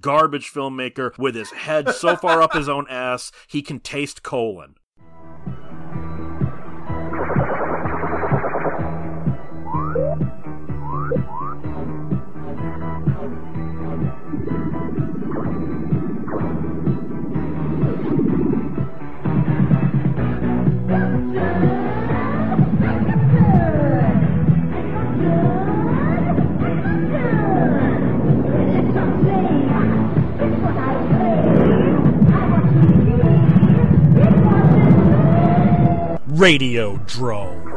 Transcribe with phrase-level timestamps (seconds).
[0.00, 4.76] garbage filmmaker with his head so far up his own ass he can taste colon.
[36.40, 37.70] Radio Drome.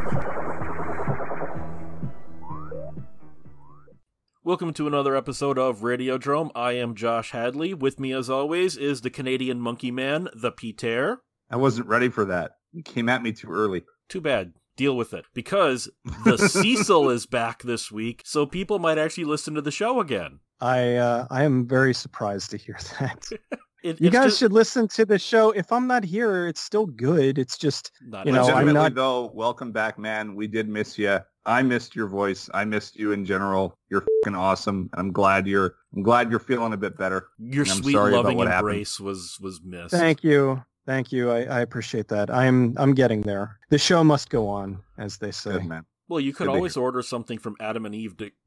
[4.41, 6.49] Welcome to another episode of Radio Drome.
[6.55, 7.73] I am Josh Hadley.
[7.73, 11.19] With me, as always, is the Canadian Monkey Man, the Peter.
[11.51, 12.51] I wasn't ready for that.
[12.71, 13.83] You came at me too early.
[14.07, 14.53] Too bad.
[14.77, 15.25] Deal with it.
[15.33, 15.89] Because
[16.23, 20.39] the Cecil is back this week, so people might actually listen to the show again.
[20.61, 23.27] I uh, I am very surprised to hear that.
[23.83, 25.51] It, you guys just- should listen to the show.
[25.51, 27.37] If I'm not here, it's still good.
[27.37, 30.35] It's just not you know, I'm Legitimately, not- though, welcome back, man.
[30.35, 31.19] We did miss you.
[31.45, 32.49] I missed your voice.
[32.53, 33.77] I missed you in general.
[33.89, 34.89] You're fucking awesome.
[34.93, 35.75] And I'm glad you're.
[35.93, 37.27] I'm glad you're feeling a bit better.
[37.37, 38.69] your I'm sweet, sorry about loving what happened.
[38.69, 39.91] embrace was was missed.
[39.91, 41.29] thank you, thank you.
[41.31, 42.29] I, I appreciate that.
[42.31, 43.59] I'm I'm getting there.
[43.69, 45.51] The show must go on, as they say.
[45.51, 45.85] Good man.
[46.07, 47.55] Well, you could Good always order something from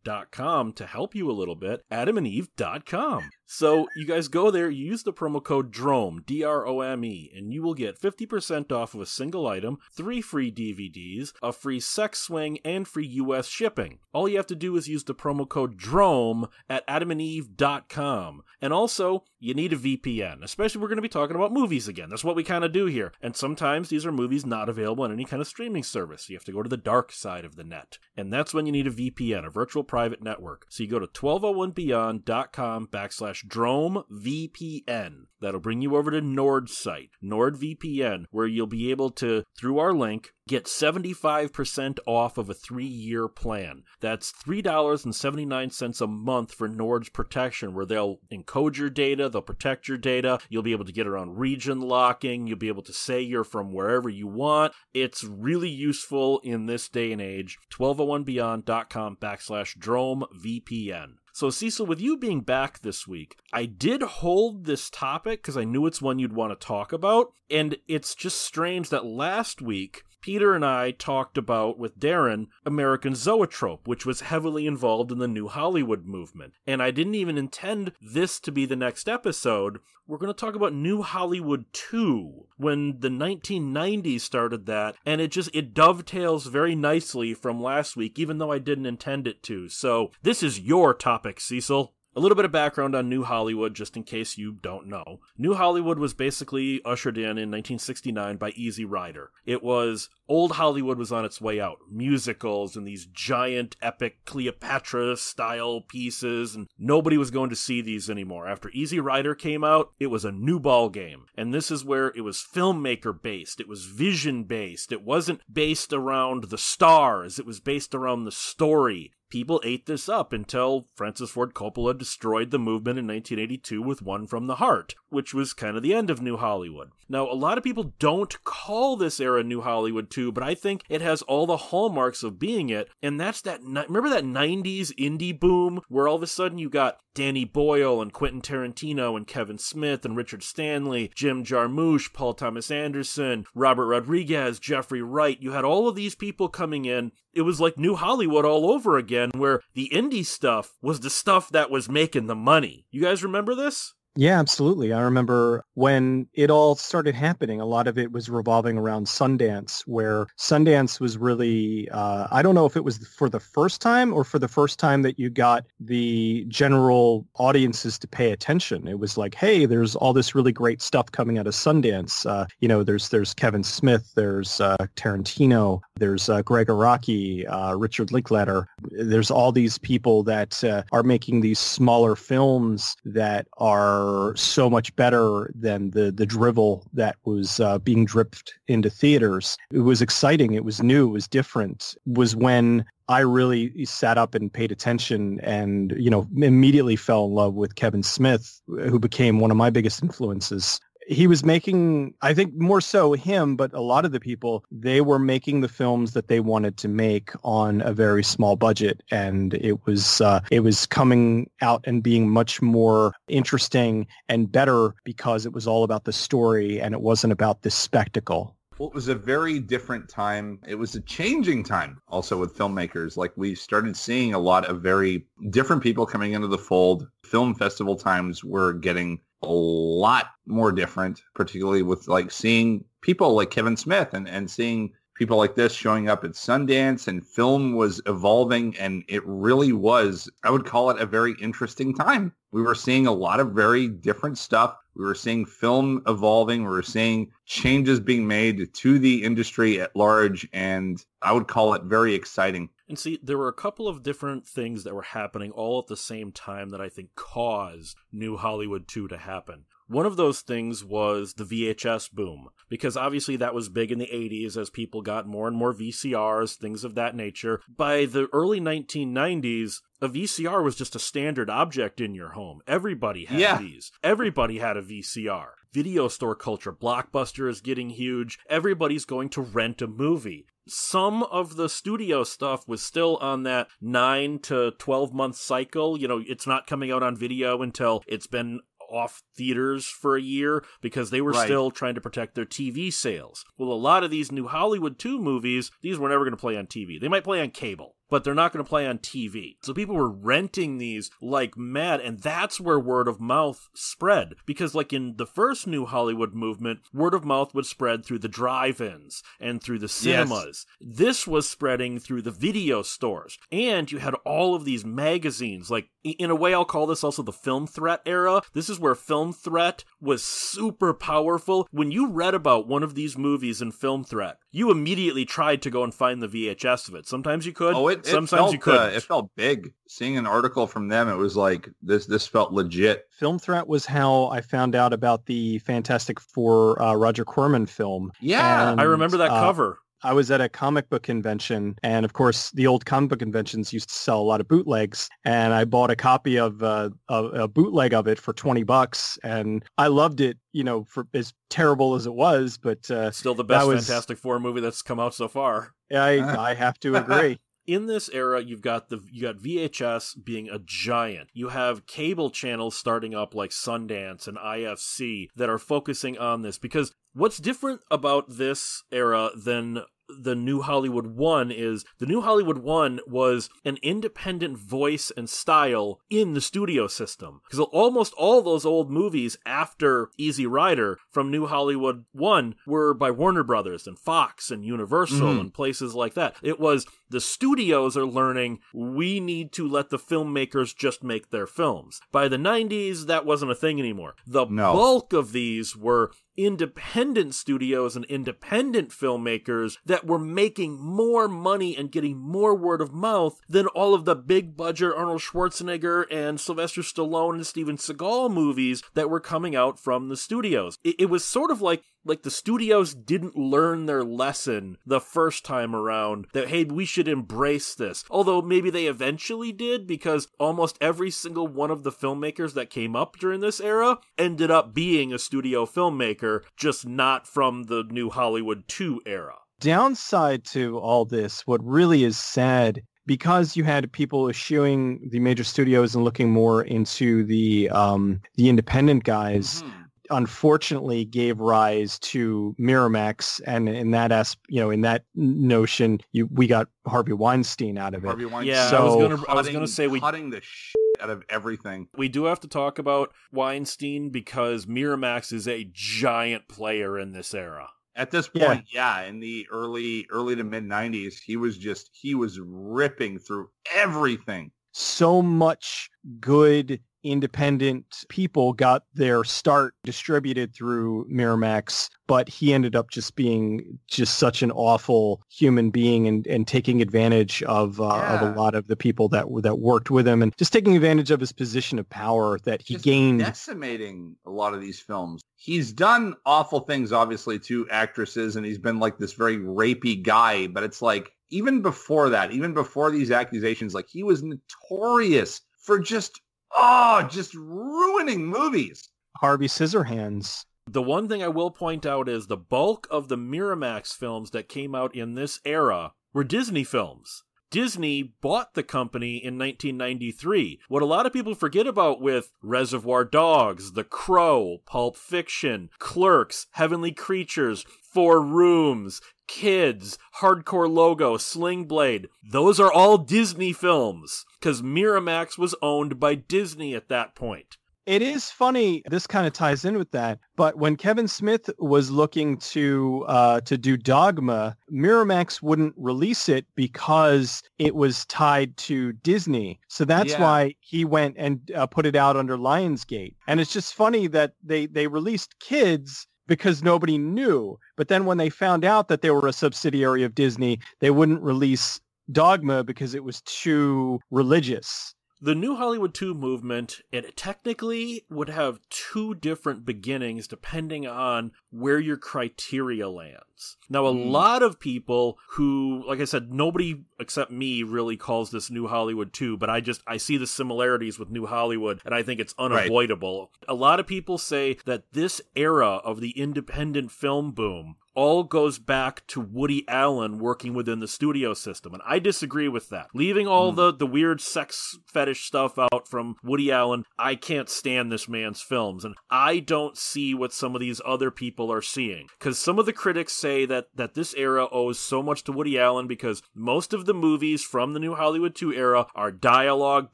[0.06, 1.82] adamandeve.com to help you a little bit.
[1.90, 3.30] Adamandeve.com.
[3.48, 7.04] So you guys go there, you use the promo code DROME, D R O M
[7.04, 11.52] E, and you will get 50% off of a single item, three free DVDs, a
[11.52, 14.00] free sex swing, and free US shipping.
[14.12, 18.42] All you have to do is use the promo code DROME at adamandeve.com.
[18.60, 22.10] And also, you need a VPN, especially we're going to be talking about movies again.
[22.10, 23.12] That's what we kind of do here.
[23.22, 26.28] And sometimes these are movies not available on any kind of streaming service.
[26.28, 27.98] You have to go to the dark side of the net.
[28.16, 30.66] And that's when you need a VPN, a virtual private network.
[30.68, 35.26] So you go to 1201beyond.com backslash Drome VPN.
[35.40, 39.92] That'll bring you over to Nord's site, NordVPN, where you'll be able to, through our
[39.92, 43.82] link, get 75% off of a three year plan.
[44.00, 49.98] That's $3.79 a month for Nord's protection, where they'll encode your data, they'll protect your
[49.98, 50.38] data.
[50.48, 52.46] You'll be able to get around region locking.
[52.46, 54.72] You'll be able to say you're from wherever you want.
[54.94, 57.58] It's really useful in this day and age.
[57.72, 61.14] 1201beyond.com backslash Drome VPN.
[61.36, 65.64] So, Cecil, with you being back this week, I did hold this topic because I
[65.64, 67.26] knew it's one you'd want to talk about.
[67.50, 73.14] And it's just strange that last week, Peter and I talked about with Darren American
[73.14, 76.54] Zoetrope, which was heavily involved in the New Hollywood movement.
[76.66, 79.78] And I didn't even intend this to be the next episode.
[80.04, 85.30] We're going to talk about New Hollywood 2 when the 1990s started that and it
[85.30, 89.68] just it dovetails very nicely from last week even though I didn't intend it to.
[89.68, 91.94] So, this is your topic, Cecil.
[92.16, 95.20] A little bit of background on New Hollywood, just in case you don't know.
[95.36, 99.32] New Hollywood was basically ushered in in 1969 by Easy Rider.
[99.44, 101.76] It was old Hollywood was on its way out.
[101.90, 108.08] Musicals and these giant, epic Cleopatra style pieces, and nobody was going to see these
[108.08, 108.48] anymore.
[108.48, 111.26] After Easy Rider came out, it was a new ball game.
[111.36, 115.92] And this is where it was filmmaker based, it was vision based, it wasn't based
[115.92, 121.30] around the stars, it was based around the story people ate this up until Francis
[121.30, 125.78] Ford Coppola destroyed the movement in 1982 with One from the Heart, which was kind
[125.78, 126.90] of the end of New Hollywood.
[127.08, 130.82] Now, a lot of people don't call this era New Hollywood 2, but I think
[130.90, 133.62] it has all the hallmarks of being it, and that's that.
[133.62, 138.12] Remember that 90s indie boom where all of a sudden you got Danny Boyle and
[138.12, 144.60] Quentin Tarantino and Kevin Smith and Richard Stanley, Jim Jarmusch, Paul Thomas Anderson, Robert Rodriguez,
[144.60, 145.40] Jeffrey Wright.
[145.40, 147.12] You had all of these people coming in.
[147.32, 151.48] It was like New Hollywood all over again, where the indie stuff was the stuff
[151.50, 152.84] that was making the money.
[152.90, 153.94] You guys remember this?
[154.18, 154.94] Yeah, absolutely.
[154.94, 159.82] I remember when it all started happening, a lot of it was revolving around Sundance,
[159.82, 164.14] where Sundance was really, uh, I don't know if it was for the first time
[164.14, 168.88] or for the first time that you got the general audiences to pay attention.
[168.88, 172.24] It was like, hey, there's all this really great stuff coming out of Sundance.
[172.24, 177.76] Uh, you know, there's there's Kevin Smith, there's uh, Tarantino, there's uh, Gregg Araki, uh,
[177.76, 178.68] Richard Linklater.
[178.90, 184.94] There's all these people that uh, are making these smaller films that are so much
[184.96, 189.56] better than the the drivel that was uh, being dripped into theaters.
[189.72, 190.54] It was exciting.
[190.54, 191.08] It was new.
[191.08, 191.96] It was different.
[192.06, 197.26] It was when I really sat up and paid attention and, you know, immediately fell
[197.26, 200.80] in love with Kevin Smith, who became one of my biggest influences.
[201.06, 205.00] He was making i think more so him but a lot of the people they
[205.00, 209.54] were making the films that they wanted to make on a very small budget and
[209.54, 215.46] it was uh, it was coming out and being much more interesting and better because
[215.46, 219.08] it was all about the story and it wasn't about the spectacle well, it was
[219.08, 220.58] a very different time.
[220.66, 223.16] It was a changing time also with filmmakers.
[223.16, 227.08] Like we started seeing a lot of very different people coming into the fold.
[227.24, 233.50] Film festival times were getting a lot more different, particularly with like seeing people like
[233.50, 238.00] Kevin Smith and, and seeing people like this showing up at Sundance and film was
[238.06, 242.32] evolving and it really was, I would call it a very interesting time.
[242.52, 244.76] We were seeing a lot of very different stuff.
[244.94, 246.62] We were seeing film evolving.
[246.62, 250.48] We were seeing changes being made to the industry at large.
[250.52, 252.68] And I would call it very exciting.
[252.88, 255.96] And see, there were a couple of different things that were happening all at the
[255.96, 259.64] same time that I think caused New Hollywood 2 to happen.
[259.88, 264.06] One of those things was the VHS boom, because obviously that was big in the
[264.12, 267.60] 80s as people got more and more VCRs, things of that nature.
[267.68, 272.60] By the early 1990s, a VCR was just a standard object in your home.
[272.66, 273.58] Everybody had Yeah.
[273.58, 273.92] these.
[274.02, 275.50] Everybody had a VCR.
[275.72, 278.38] Video store culture, Blockbuster is getting huge.
[278.48, 280.46] Everybody's going to rent a movie.
[280.68, 285.98] Some of the studio stuff was still on that 9 to 12 month cycle.
[285.98, 290.22] You know, it's not coming out on video until it's been off theaters for a
[290.22, 291.46] year because they were Right.
[291.46, 293.44] still trying to protect their TV sales.
[293.58, 296.56] Well, a lot of these new Hollywood 2 movies, these were never going to play
[296.56, 296.96] on TV.
[297.00, 299.56] They might play on cable, but they're not going to play on TV.
[299.62, 304.34] So people were renting these like mad, and that's where word of mouth spread.
[304.46, 308.28] Because, like in the first new Hollywood movement, word of mouth would spread through the
[308.28, 310.66] drive ins and through the cinemas.
[310.80, 313.38] This was spreading through the video stores.
[313.50, 315.70] And you had all of these magazines.
[315.70, 318.42] Like, in a way, I'll call this also the film threat era.
[318.54, 321.66] This is where film threat was super powerful.
[321.70, 325.70] When you read about one of these movies in film threat, you immediately tried to
[325.70, 327.06] go and find the VHS of it.
[327.06, 327.74] Sometimes you could.
[327.74, 328.80] Oh, it, it Sometimes felt, you couldn't.
[328.80, 329.72] Uh, it felt big.
[329.88, 332.06] Seeing an article from them, it was like this.
[332.06, 333.04] This felt legit.
[333.10, 338.12] Film Threat was how I found out about the Fantastic Four uh, Roger Corman film.
[338.20, 339.78] Yeah, And, I remember that uh, cover.
[340.02, 343.72] I was at a comic book convention, and of course, the old comic book conventions
[343.72, 345.08] used to sell a lot of bootlegs.
[345.24, 349.18] And I bought a copy of uh, a, a bootleg of it for twenty bucks,
[349.24, 350.36] and I loved it.
[350.52, 354.18] You know, for as terrible as it was, but uh, Still the best was- Fantastic
[354.18, 355.72] Four movie that's come out so far.
[355.90, 356.18] I
[356.50, 357.40] I have to agree.
[357.66, 361.28] In this era you've got the you got VHS being a giant.
[361.32, 366.58] You have cable channels starting up like Sundance and IFC that are focusing on this
[366.58, 369.82] because what's different about this era than
[370.22, 375.98] the new Hollywood 1 is the new Hollywood 1 was an independent voice and style
[376.08, 377.40] in the studio system.
[377.44, 383.10] Because almost all those old movies after Easy Rider from New Hollywood 1 were by
[383.10, 385.40] Warner Brothers and Fox and Universal Mhm.
[385.40, 386.36] and places like that.
[386.40, 391.46] It was the studios are learning we need to let the filmmakers just make their
[391.46, 392.00] films.
[392.12, 394.14] By the 90s, that wasn't a thing anymore.
[394.26, 394.72] The No.
[394.72, 396.12] bulk of these were
[396.56, 402.92] independent studios and independent filmmakers that were making more money and getting more word of
[402.92, 408.30] mouth than all of the big budget Arnold Schwarzenegger and Sylvester Stallone and Steven Seagal
[408.32, 410.76] movies that were coming out from the studios.
[410.84, 415.44] It, it was sort of like like the studios didn't learn their lesson the first
[415.44, 420.78] time around that hey we should embrace this although maybe they eventually did because almost
[420.80, 425.12] every single one of the filmmakers that came up during this era ended up being
[425.12, 431.46] a studio filmmaker just not from the new hollywood 2 era downside to all this,
[431.46, 436.62] what really is sad, because you had people eschewing the major studios and looking more
[436.62, 439.85] into the um, the independent guys, Mhm.
[440.10, 446.28] Unfortunately gave rise to Miramax, and in that as you know, in that notion, you
[446.32, 448.06] we got Harvey Weinstein out of it.
[448.06, 448.46] Harvey Weinstein.
[448.54, 451.22] Yeah, I was So- gonna- I was gonna say we- cutting the shit out of
[451.28, 451.88] everything.
[451.96, 457.34] we do have to talk about weinstein because miramax is a giant player in this
[457.34, 458.46] era At this Yeah.
[458.48, 459.02] point, yeah.
[459.02, 464.50] in the early early to mid '90s, he was just he was ripping through everything.
[464.72, 465.88] so much
[466.20, 473.78] good independent people got their start distributed through Miramax, but he ended up just being
[473.88, 478.54] just such an awful human being and, and taking advantage of uh, of a lot
[478.54, 481.78] of the people that that worked with him and just taking advantage of his position
[481.78, 483.20] of power that he Just gained.
[483.20, 485.22] decimating a lot of these films.
[485.36, 490.46] He's done awful things, obviously, to actresses, and he's been like this very rapey guy.
[490.46, 495.78] But it's like even before that, even before these accusations, like he was notorious for
[495.78, 496.20] just
[496.54, 498.88] oh, just ruining movies.
[499.18, 503.94] Harvey Scissorhands The one thing I will point out is the bulk of the Miramax
[503.94, 507.24] films that came out in this era were Disney films.
[507.56, 510.60] Disney bought the company in 1993.
[510.68, 516.48] What a lot of people forget about with Reservoir Dogs, The Crow, Pulp Fiction, Clerks,
[516.50, 524.60] Heavenly Creatures, Four Rooms, Kids, Hardcore Logo, Sling Blade, those are all Disney films because
[524.60, 527.56] Miramax was owned by Disney at that point.
[527.86, 528.82] It is funny.
[528.90, 530.18] This kind of ties in with that.
[530.34, 536.46] But when Kevin Smith was looking to uh, to do Dogma, Miramax wouldn't release it
[536.56, 539.60] because it was tied to Disney.
[539.68, 540.22] So that's Yeah.
[540.22, 543.14] why he went and uh, put it out under Lionsgate.
[543.28, 547.56] And it's just funny that they they released Kids because nobody knew.
[547.76, 551.22] But then when they found out that they were a subsidiary of Disney, they wouldn't
[551.22, 554.92] release Dogma because it was too religious.
[555.20, 561.80] The New Hollywood 2 movement, it technically would have two different beginnings depending on where
[561.80, 563.56] your criteria lands.
[563.70, 564.10] Now, a Hmm.
[564.10, 569.12] lot of people who, like I said, nobody except me really calls this New Hollywood
[569.14, 572.34] 2, but I just, I see the similarities with New Hollywood and I think it's
[572.38, 573.30] unavoidable.
[573.48, 578.58] A lot of people say that this era of the independent film boom all goes
[578.60, 581.74] back to Woody Allen working within the studio system.
[581.74, 582.88] And I disagree with that.
[582.94, 583.56] Leaving all Hmm.
[583.56, 588.40] the, the weird sex fetish stuff out from Woody Allen, I can't stand this man's
[588.42, 588.84] films.
[588.84, 592.06] And I don't see what some of these other people are seeing.
[592.18, 595.58] Because some of the critics say that, that this era owes so much to Woody
[595.58, 599.92] Allen because most of the movies from the New Hollywood 2 era are dialogue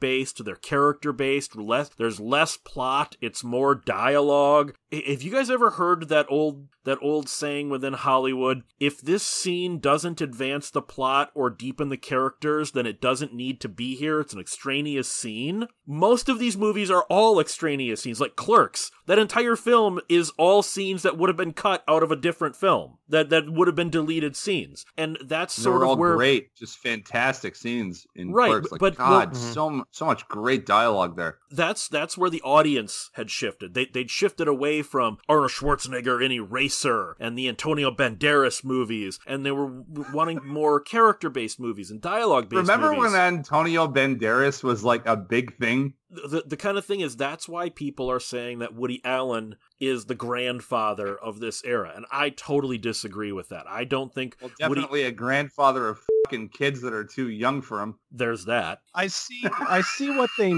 [0.01, 4.73] based, they're character based, less, there's less plot, it's more dialogue.
[4.91, 9.79] Have you guys ever heard that old that old saying within Hollywood, if this scene
[9.79, 14.19] doesn't advance the plot or deepen the characters, then it doesn't need to be here.
[14.19, 15.67] It's an extraneous scene.
[15.85, 18.91] Most of these movies are all extraneous scenes, like Clerks.
[19.05, 22.55] That entire film is all scenes that would have been cut out of a different
[22.55, 22.97] film.
[23.09, 24.85] That that would have been deleted scenes.
[24.97, 28.71] And that's sort of all where great, just fantastic scenes in Right, Clerks.
[28.71, 31.37] Like, but- God, well- so so much great dialogue there.
[31.51, 33.73] that's that's where the audience had shifted.
[33.73, 36.31] They they'd shifted away from Arnold Schwarzenegger in
[36.73, 42.01] Eraser and the Antonio Banderas movies, and they were wanting more character based movies and
[42.01, 42.61] dialogue based.
[42.61, 43.11] Remember movies.
[43.11, 45.93] when Antonio Banderas was like a big thing?
[46.09, 50.05] the the kind of thing is that's why people are saying that Woody Allen is
[50.05, 53.65] the grandfather of this era, and I totally disagree with that.
[53.67, 54.81] I don't think Well, Woody.
[54.81, 57.97] definitely a grandfather of fucking kids that are too young for him.
[58.11, 58.81] There's that.
[58.93, 60.53] I see I see what they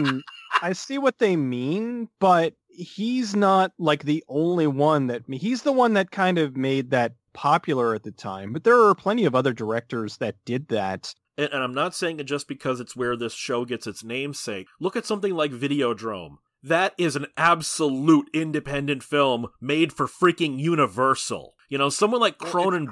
[0.62, 5.72] I see what they mean, but he's not like the only one that he's the
[5.72, 8.53] one that kind of made that popular at the time.
[8.53, 11.13] But there are plenty of other directors that did that.
[11.38, 14.67] and, and I'm not saying it just because it's where this show gets its namesake.
[14.79, 16.38] Look at something like Videodrome.
[16.63, 21.53] That is an absolute independent film made for freaking Universal.
[21.70, 22.89] You know, someone like Cronenberg,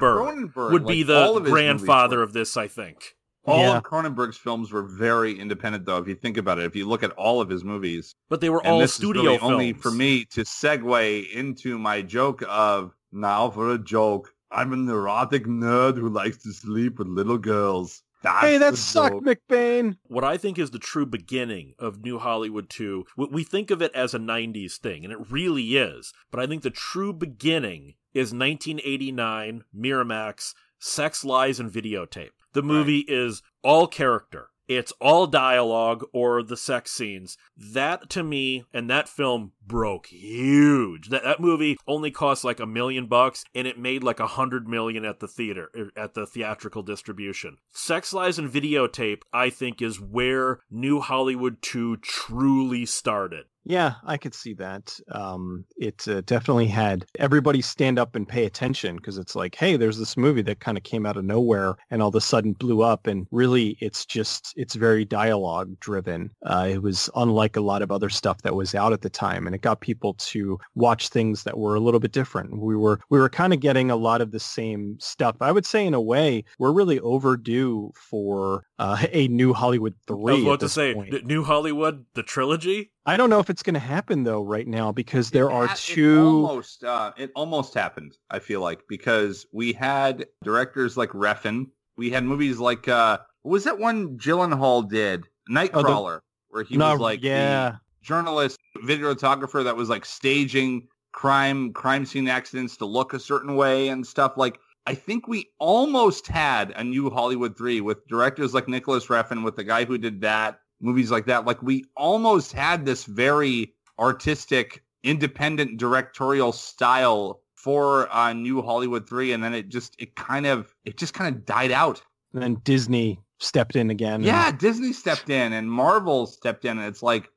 [0.54, 3.16] Cronenberg, would be like, all the grandfather of this, I think.
[3.46, 3.78] All Yeah.
[3.78, 5.98] of Cronenberg's films were very independent, though.
[5.98, 8.50] If you think about it, if you look at all of his movies, But they
[8.50, 9.52] were and all this studio is really films.
[9.54, 14.34] only for me to segue into my joke of now for a joke.
[14.50, 18.04] I'm a neurotic nerd who likes to sleep with little girls.
[18.22, 19.38] That's hey, that sucked, joke.
[19.50, 19.98] McBain.
[20.04, 23.04] what I think is the true beginning of New Hollywood 2.
[23.18, 26.14] We- We think of it as a 90s thing, and it really is.
[26.32, 32.30] But I think the true beginning is 1989, Miramax, Sex, Lies, and Videotape.
[32.54, 34.50] The movie is all character.
[34.68, 37.38] It's all dialogue or the sex scenes.
[37.58, 41.10] That to me and that film broke huge.
[41.10, 44.68] That that movie only cost like a million bucks and it made like a hundred
[44.68, 47.58] million at the theater er, at the theatrical distribution.
[47.74, 53.46] Sex Lies and Videotape, I think, is where New Hollywood 2 truly started.
[53.66, 55.00] Yeah, I could see that.
[55.12, 59.78] Um, it uh, definitely had everybody stand up and pay attention because it's like, hey,
[59.78, 62.54] there's this movie that kind of came out of nowhere and all of a sudden
[62.54, 63.08] blew up.
[63.08, 66.32] And really, it's just, it's very dialogue driven.
[66.46, 69.46] Uh, it was unlike a lot of other stuff that was out at the time.
[69.46, 72.58] And it got people to watch things that were a little bit different.
[72.60, 75.38] We were, we were kind of getting a lot of the same stuff.
[75.40, 80.34] I would say in a way, we're really overdue for uh, a new Hollywood 3.
[80.34, 81.26] I was about to say, point.
[81.26, 82.92] New Hollywood, the trilogy?
[83.06, 85.68] I don't know if it's going to happen though right now because there It are
[85.68, 86.20] ha- it two.
[86.20, 88.18] almost uh, it almost happened.
[88.32, 93.52] I feel like because we had directors like Refn, we had movies like uh, what
[93.52, 97.70] was that one Gyllenhaal did Nightcrawler, where he No, was like yeah.
[97.74, 103.56] the journalist, videographer that was like staging crime crime scene accidents to look a certain
[103.56, 104.34] way and stuff.
[104.36, 109.44] Like I think we almost had a new Hollywood three with directors like Nicolas Refn,
[109.44, 111.46] with the guy who did that movies like that.
[111.46, 119.32] Like we almost had this very artistic independent directorial style for uh, New Hollywood 3
[119.32, 122.02] and then it just it kind of it just kind of died out.
[122.34, 124.16] And then Disney stepped in again.
[124.16, 127.30] and- Yeah, Disney stepped in and Marvel stepped in and it's like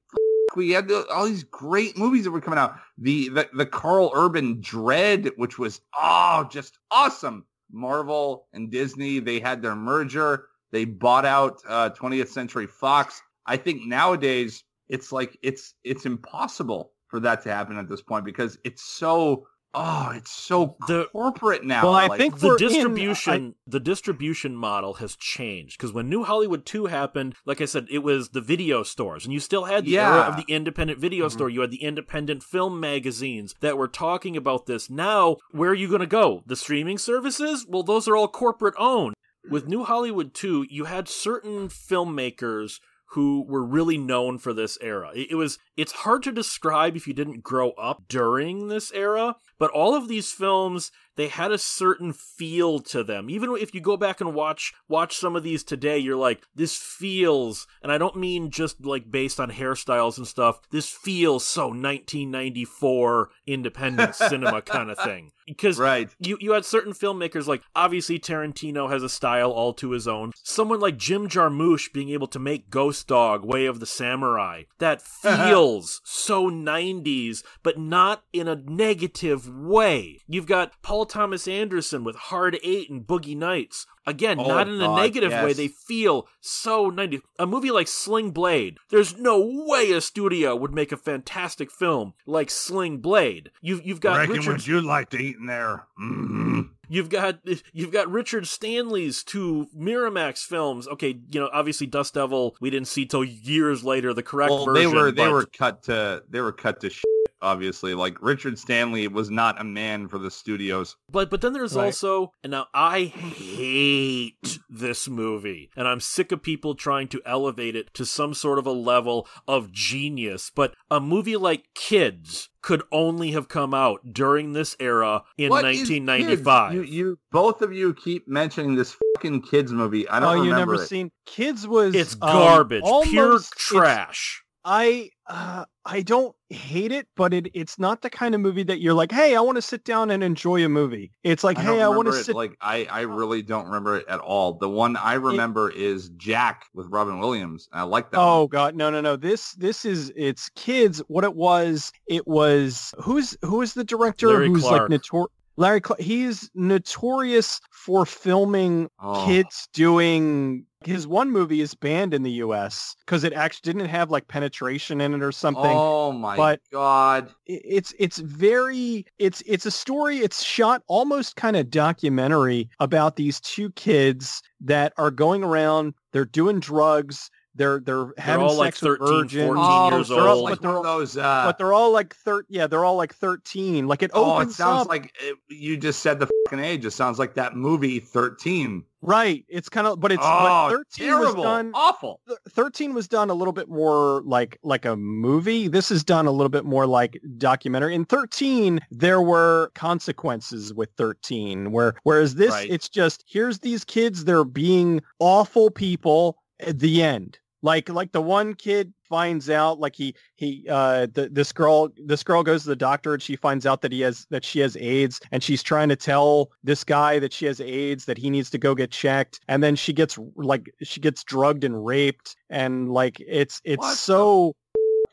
[0.57, 2.76] we had all these great movies that were coming out.
[2.99, 7.45] The the, the Karl Urban Dread which was oh just awesome.
[7.71, 10.47] Marvel and Disney they had their merger.
[10.73, 13.23] They bought out uh, 20th Century Fox.
[13.47, 18.25] I think nowadays it's like it's it's impossible for that to happen at this point
[18.25, 21.83] because it's so oh it's so The- corporate now.
[21.85, 26.09] Well, I Like, think the we're in- distribution the distribution model has changed because when
[26.09, 29.65] New Hollywood 2 happened, like I said, it was the video stores and you still
[29.65, 31.33] had the era of the independent video Mhm.
[31.33, 31.50] store.
[31.50, 34.88] You had the independent film magazines that were talking about this.
[34.91, 36.43] Now, where are you going to go?
[36.47, 37.67] The streaming services?
[37.69, 39.15] Well, those are all corporate owned.
[39.49, 42.81] With New Hollywood 2, you had certain filmmakers
[43.16, 45.11] who were really known for this era.
[45.14, 49.37] It, it was it's hard to describe if you didn't grow up during this era,
[49.58, 53.28] but all of these films they had a certain feel to them.
[53.28, 56.76] Even if you go back and watch watch some of these today, you're like this
[56.76, 60.61] feels and I don't mean just like based on hairstyles and stuff.
[60.70, 65.32] This feels so 1994 independent cinema kind of thing.
[65.46, 66.11] Because right.
[66.18, 70.32] you you had certain filmmakers like obviously Tarantino has a style all to his own.
[70.42, 75.00] Someone like Jim Jarmusch being able to make Ghost Dog, Way of the Samurai, that
[75.23, 80.20] feels so 90s, but not in a negative way.
[80.26, 83.86] You've got Paul Thomas Anderson with Hard Eight and Boogie Nights.
[84.08, 85.52] Again, Oh, not in a God, negative way.
[85.52, 87.22] They feel so 90s.
[87.40, 92.14] A movie like Sling Blade, there's no way a studio would make a fantastic film
[92.25, 93.50] like Sling Blade.
[93.60, 95.86] You've you've got Reckon Richard what you like to eat in there.
[95.96, 97.40] hmm You've got
[97.72, 100.86] you've got Richard Stanley's two Miramax films.
[100.86, 104.66] Okay, you know, obviously Dust Devil we didn't see till years later the correct Well,
[104.66, 104.90] version.
[104.92, 107.02] they were they but- were cut to they were cut to shit,
[107.43, 107.95] obviously.
[107.95, 110.97] Like Richard Stanley was not a man for the studios.
[111.11, 111.87] But but then there's Right.
[111.87, 117.76] also and now I hate this movie and I'm sick of people trying to elevate
[117.76, 120.50] it to some sort of a level of genius.
[120.55, 125.64] But a movie like Kids could only have come out during this era in What
[125.66, 126.75] is 1995.
[126.75, 130.08] You, you both of you keep mentioning this fucking kids movie.
[130.08, 130.87] I don't Oh, you never it.
[130.89, 134.43] seen Kids was it's um, garbage, pure almost- it's- trash.
[134.65, 138.80] I uh, I don't hate it, but it it's not the kind of movie that
[138.80, 141.10] you're like, hey, I want to sit down and enjoy a movie.
[141.25, 142.25] It's like, I hey, I want to it.
[142.25, 142.36] sit.
[142.36, 144.54] Like I, I really don't remember it at all.
[144.54, 147.69] The one I remember is Jack with Robin Williams.
[147.73, 148.19] I like that.
[148.21, 148.49] Oh one.
[148.49, 149.17] god, no, no, no.
[149.17, 151.02] This this is it's kids.
[151.08, 154.91] What it was, it was who's who is the director Larry who's Clark.
[154.91, 156.00] like notor Larry Clark.
[156.00, 159.25] He's notorious for filming Oh.
[159.26, 164.10] kids doing his one movie is banned in the US because it actually didn't have
[164.10, 165.65] like penetration in it or something.
[165.65, 167.30] Oh my but- god.
[167.47, 173.41] It's it's very it's it's a story it's shot almost kind of documentary about these
[173.41, 178.82] two kids that are going around they're doing drugs they're they're having all, like, sex
[178.82, 180.45] with 13, virgins 14 Oh, years so it's old.
[180.45, 181.16] like But they're one of those.
[181.16, 184.50] Uh, but they're all like thir- yeah they're all like 13 like it oh, it
[184.50, 186.84] sounds up like it, you just said the fucking age.
[186.84, 188.84] It sounds like that movie Thirteen.
[189.02, 192.21] right it's kind of but it's oh, but 13 terrible, was done awful.
[192.50, 196.30] 13 was done a little bit more like like a movie this is done a
[196.30, 202.50] little bit more like documentary in 13 there were consequences with 13 where whereas this
[202.52, 202.71] Right.
[202.71, 208.23] it's just here's these kids they're being awful people at the end like like the
[208.23, 212.69] one kid finds out like he he uh the, this girl this girl goes to
[212.69, 215.65] the doctor and she finds out that he has that she has AIDS and she's
[215.65, 218.93] trying to tell this guy that she has AIDS that he needs to go get
[218.93, 223.81] checked and then she gets like she gets drugged and raped and like it's it's
[223.81, 224.55] What the so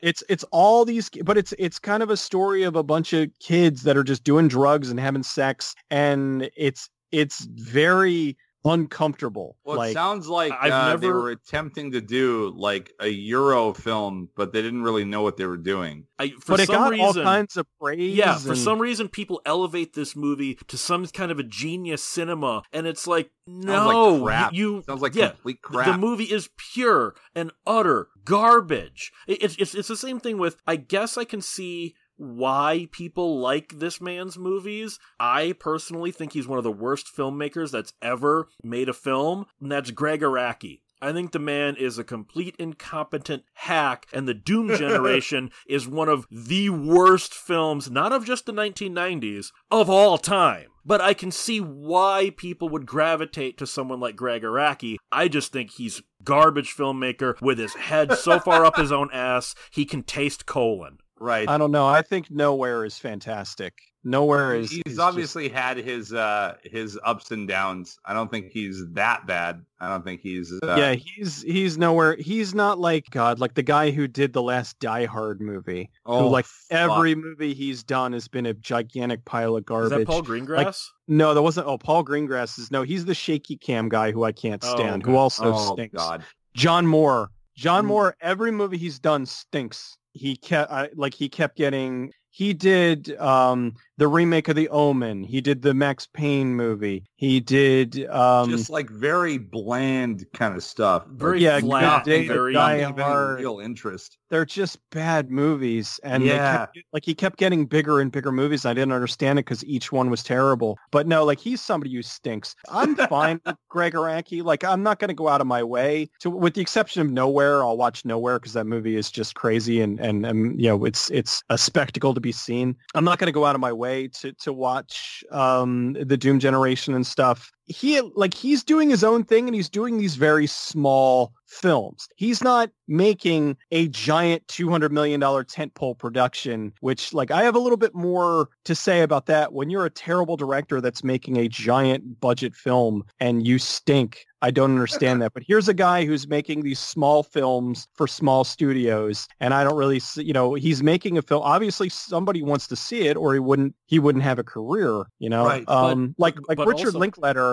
[0.00, 3.28] it's it's all these but it's it's kind of a story of a bunch of
[3.40, 9.76] kids that are just doing drugs and having sex and it's it's very uncomfortable Well,
[9.76, 14.28] like it sounds like I've uh, they were attempting to do like a Euro film,
[14.36, 16.06] but they didn't really know what they were doing.
[16.18, 19.08] I, for but it some got all reason, kinds of praise Yeah, for some reason,
[19.08, 24.14] people elevate this movie to some kind of a genius cinema, and it's like, no,
[24.14, 24.52] like crap.
[24.54, 29.12] you, Sounds like yeah, complete the movie is pure and utter garbage.
[29.26, 30.56] It- It's, it's it's the same thing with.
[30.66, 34.98] I guess I can see why people like this man's movies.
[35.18, 39.70] I personally think he's one of the worst filmmakers that's ever made a film, and
[39.70, 40.80] that's Gregg Araki.
[41.04, 46.08] I think the man is a complete incompetent hack, and the Doom Generation is one
[46.08, 50.68] of the worst films, not of just the 1990s, of all time.
[50.82, 54.96] But I can see why people would gravitate to someone like Gregg Araki.
[55.12, 59.54] I just think he's garbage filmmaker with his head so far up his own ass
[59.70, 60.98] he can taste colon.
[61.24, 61.48] Right.
[61.48, 61.86] I don't know.
[61.86, 63.72] I think Nowhere is fantastic.
[64.06, 64.70] Nowhere is.
[64.70, 67.96] he's is obviously had his uh his ups and downs.
[68.04, 69.64] I don't think he's that bad.
[69.80, 72.14] I don't think he's uh, yeah, he's he's nowhere.
[72.20, 75.88] He's not like God, like the guy who did the last Die Hard movie.
[76.04, 76.78] oh, who like fuck.
[76.78, 79.98] every movie he's done has been a gigantic pile of Is garbage.
[80.00, 80.84] that Paul Greengrass?
[81.08, 81.66] No, that wasn't.
[81.66, 82.82] Oh, Paul Greengrass is no.
[82.82, 85.02] He's the shaky cam guy who I can't Oh, stand.
[85.02, 85.10] okay.
[85.12, 85.94] Who also oh stinks.
[85.96, 86.22] god.
[86.54, 87.30] John Moore.
[87.56, 87.88] John Mm.
[87.88, 88.16] Moore.
[88.20, 89.96] Every movie he's done stinks.
[90.14, 92.12] He kept I, like he kept getting.
[92.30, 95.22] He did um, the remake of The Omen.
[95.24, 97.04] He did the Max Payne movie.
[97.16, 98.06] He did.
[98.08, 101.06] Um, Just like very bland kind of stuff.
[101.08, 103.38] Very yeah, flat, Day and very Die not even Hard.
[103.38, 104.18] real interest.
[104.30, 106.58] they're just bad movies and Yeah.
[106.66, 109.92] kept, like he kept getting bigger and bigger movies i didn't understand it because each
[109.92, 114.42] one was terrible but no like he's somebody who stinks i'm fine with gregg araki
[114.42, 117.10] like i'm not going to go out of my way to with the exception of
[117.12, 120.84] nowhere i'll watch nowhere because that movie is just crazy and, and and you know
[120.84, 123.72] it's it's a spectacle to be seen i'm not going to go out of my
[123.72, 129.02] way to to watch um the doom generation and stuff he like he's doing his
[129.04, 132.08] own thing and he's doing these very small films.
[132.16, 137.76] He's not making a giant $200 million tentpole production, which like I have a little
[137.78, 139.52] bit more to say about that.
[139.52, 144.50] When you're a terrible director that's making a giant budget film and you stink, I
[144.50, 145.32] don't understand that.
[145.32, 149.76] But here's a guy who's making these small films for small studios, and I don't
[149.76, 151.42] really, see, you know, he's making a film.
[151.42, 153.74] Obviously, somebody wants to see it, or he wouldn't.
[153.86, 155.46] He wouldn't have a career, you know.
[155.46, 156.98] Right, um, like like Richard also-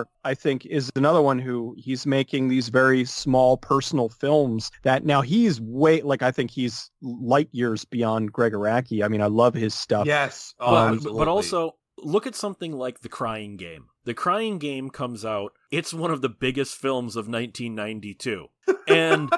[0.01, 5.05] Linklater, I think, is another one who he's making these very small personal films that
[5.05, 9.03] now he's way like I think he's light years beyond Gregg Araki.
[9.03, 10.05] I mean, I love his stuff.
[10.07, 10.53] Yes.
[10.59, 13.85] Oh, but, but also look at something like The Crying Game.
[14.05, 15.53] The Crying Game comes out.
[15.71, 18.47] It's one of the biggest films of 1992,
[18.87, 19.29] and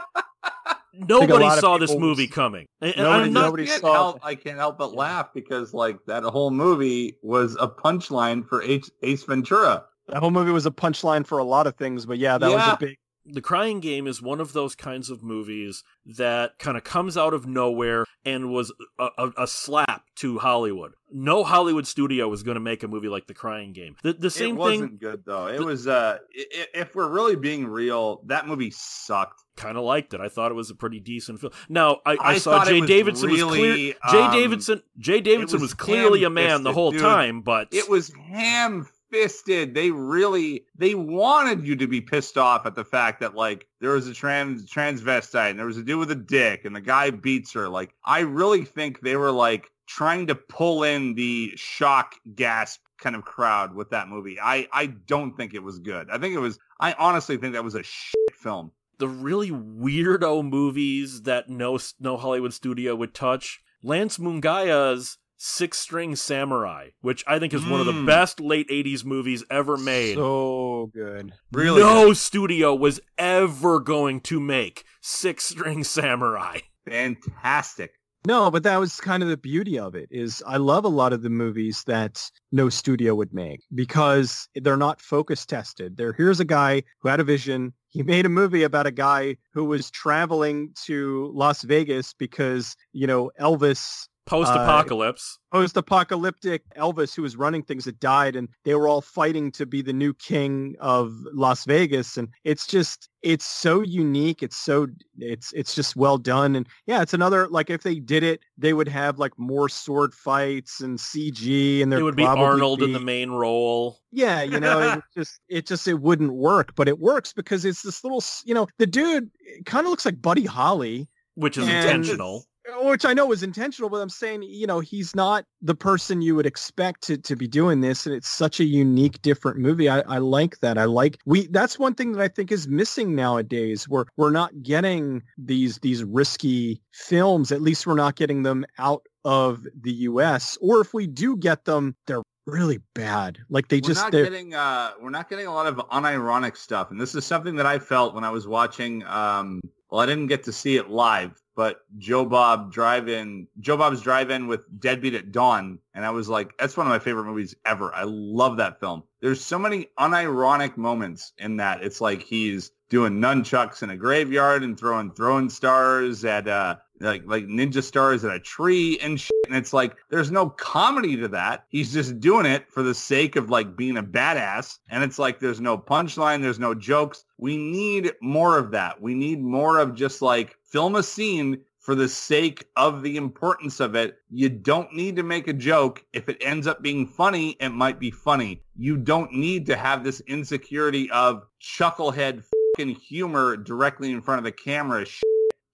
[0.93, 2.67] nobody saw this people- movie coming.
[2.81, 3.41] And, and Nobody- I'm not.
[3.45, 4.19] nobody I can't, saw help.
[4.23, 8.89] I can't help but laugh because like that whole movie was a punchline for Ace,
[9.01, 9.83] Ace Ventura.
[10.07, 12.55] That whole movie was a punchline for a lot of things, but yeah, that Yeah.
[12.55, 12.97] was a big.
[13.25, 17.33] The Crying Game is one of those kinds of movies that kind of comes out
[17.33, 20.91] of nowhere and was a, a, a slap to Hollywood.
[21.09, 23.95] No Hollywood studio was going to make a movie like The Crying Game.
[24.03, 25.47] The, the same it wasn't thing, good though.
[25.47, 29.39] It was uh i- i- if we're really being real, that movie sucked.
[29.55, 30.19] kind of liked it.
[30.19, 31.53] I thought it was a pretty decent film.
[31.69, 33.93] Now I, I, I saw Jaye was Davidson was really, clear.
[34.05, 34.81] Jaye um, Davidson.
[34.99, 36.99] Jaye Davidson was was, clearly a man the whole dude.
[36.99, 39.75] time, but It was ham fisted.
[39.75, 43.91] They really they wanted you to be pissed off at the fact that like there
[43.91, 47.11] was a trans transvestite and there was a dude with a dick and the guy
[47.11, 47.69] beats her.
[47.69, 53.15] Like I really think they were like trying to pull in the shock gasp kind
[53.15, 54.39] of crowd with that movie.
[54.41, 56.09] I I don't think it was good.
[56.09, 58.71] I think it was I honestly think that was a shit film.
[58.97, 63.61] the really weirdo movies that no no Hollywood studio would touch.
[63.83, 68.05] Lance Mungia's Six String Samurai, which I think is one of the Mm.
[68.05, 70.15] best late '80s movies ever made.
[70.15, 71.33] So good.
[71.51, 76.59] Really no studio was ever going to make Six String Samurai.
[76.89, 77.91] fantastic.
[78.25, 81.11] No, but that was kind of the beauty of it is I love a lot
[81.11, 85.97] of the movies that no studio would make because they're not focus tested.
[85.97, 87.73] There here's a guy who had a vision.
[87.89, 93.07] He made a movie about a guy who was traveling to Las Vegas because, you
[93.07, 95.37] know, Elvis Post-apocalypse.
[95.51, 99.65] Uh, post-apocalyptic Elvis who was running things that died and they were all fighting to
[99.65, 104.87] be the new king of Las Vegas and it's just it's so unique it's so
[105.19, 108.73] it's it's just well done and yeah it's another like if they did it they
[108.73, 112.93] would have like more sword fights and CG and there it would be Arnold in
[112.93, 113.99] the main role.
[114.11, 117.81] yeah you know it just it just it wouldn't work but it works because it's
[117.83, 119.29] this little you know the dude
[119.65, 122.45] kind of looks like Buddy Holly which is And- intentional.
[122.81, 126.35] Which I know was intentional, but I'm saying, you know, he's not the person you
[126.35, 128.05] would expect to, to be doing this.
[128.05, 129.89] And it's such a unique, different movie.
[129.89, 130.77] I, I like that.
[130.77, 133.87] I like we that's one thing that I think is missing nowadays.
[133.87, 137.51] We're we're not getting these these risky films.
[137.51, 140.57] At least we're not getting them out of the US.
[140.61, 143.39] Or if we do get them, they're really bad.
[143.49, 146.91] Like they we're just not getting uh we're not getting a lot of unironic stuff
[146.91, 149.61] and this is something that i felt when i was watching um
[149.93, 154.01] well i didn't get to see it live but joe bob drive in joe bob's
[154.01, 157.25] drive in with deadbeat at dawn and i was like that's one of my favorite
[157.25, 157.93] movies ever.
[157.93, 159.03] I love that film.
[159.21, 161.83] There's so many unironic moments in that.
[161.83, 167.23] It's like he's doing nunchucks in a graveyard and throwing throwing stars at uh like
[167.25, 169.31] like ninja stars at a tree and shit.
[169.47, 171.65] And it's like there's no comedy to that.
[171.69, 174.79] He's just doing it for the sake of like being a badass.
[174.89, 177.25] And it's like there's no punchline, there's no jokes.
[177.37, 179.01] We need more of that.
[179.01, 183.81] We need more of just like film a scene, for the sake of the importance
[183.81, 184.17] of it.
[184.29, 186.03] You don't need to make a joke.
[186.13, 188.63] If it ends up being funny, it might be funny.
[188.77, 192.45] You don't need to have this insecurity of chucklehead
[192.77, 195.05] fucking humor directly in front of the camera.
[195.05, 195.23] Shit.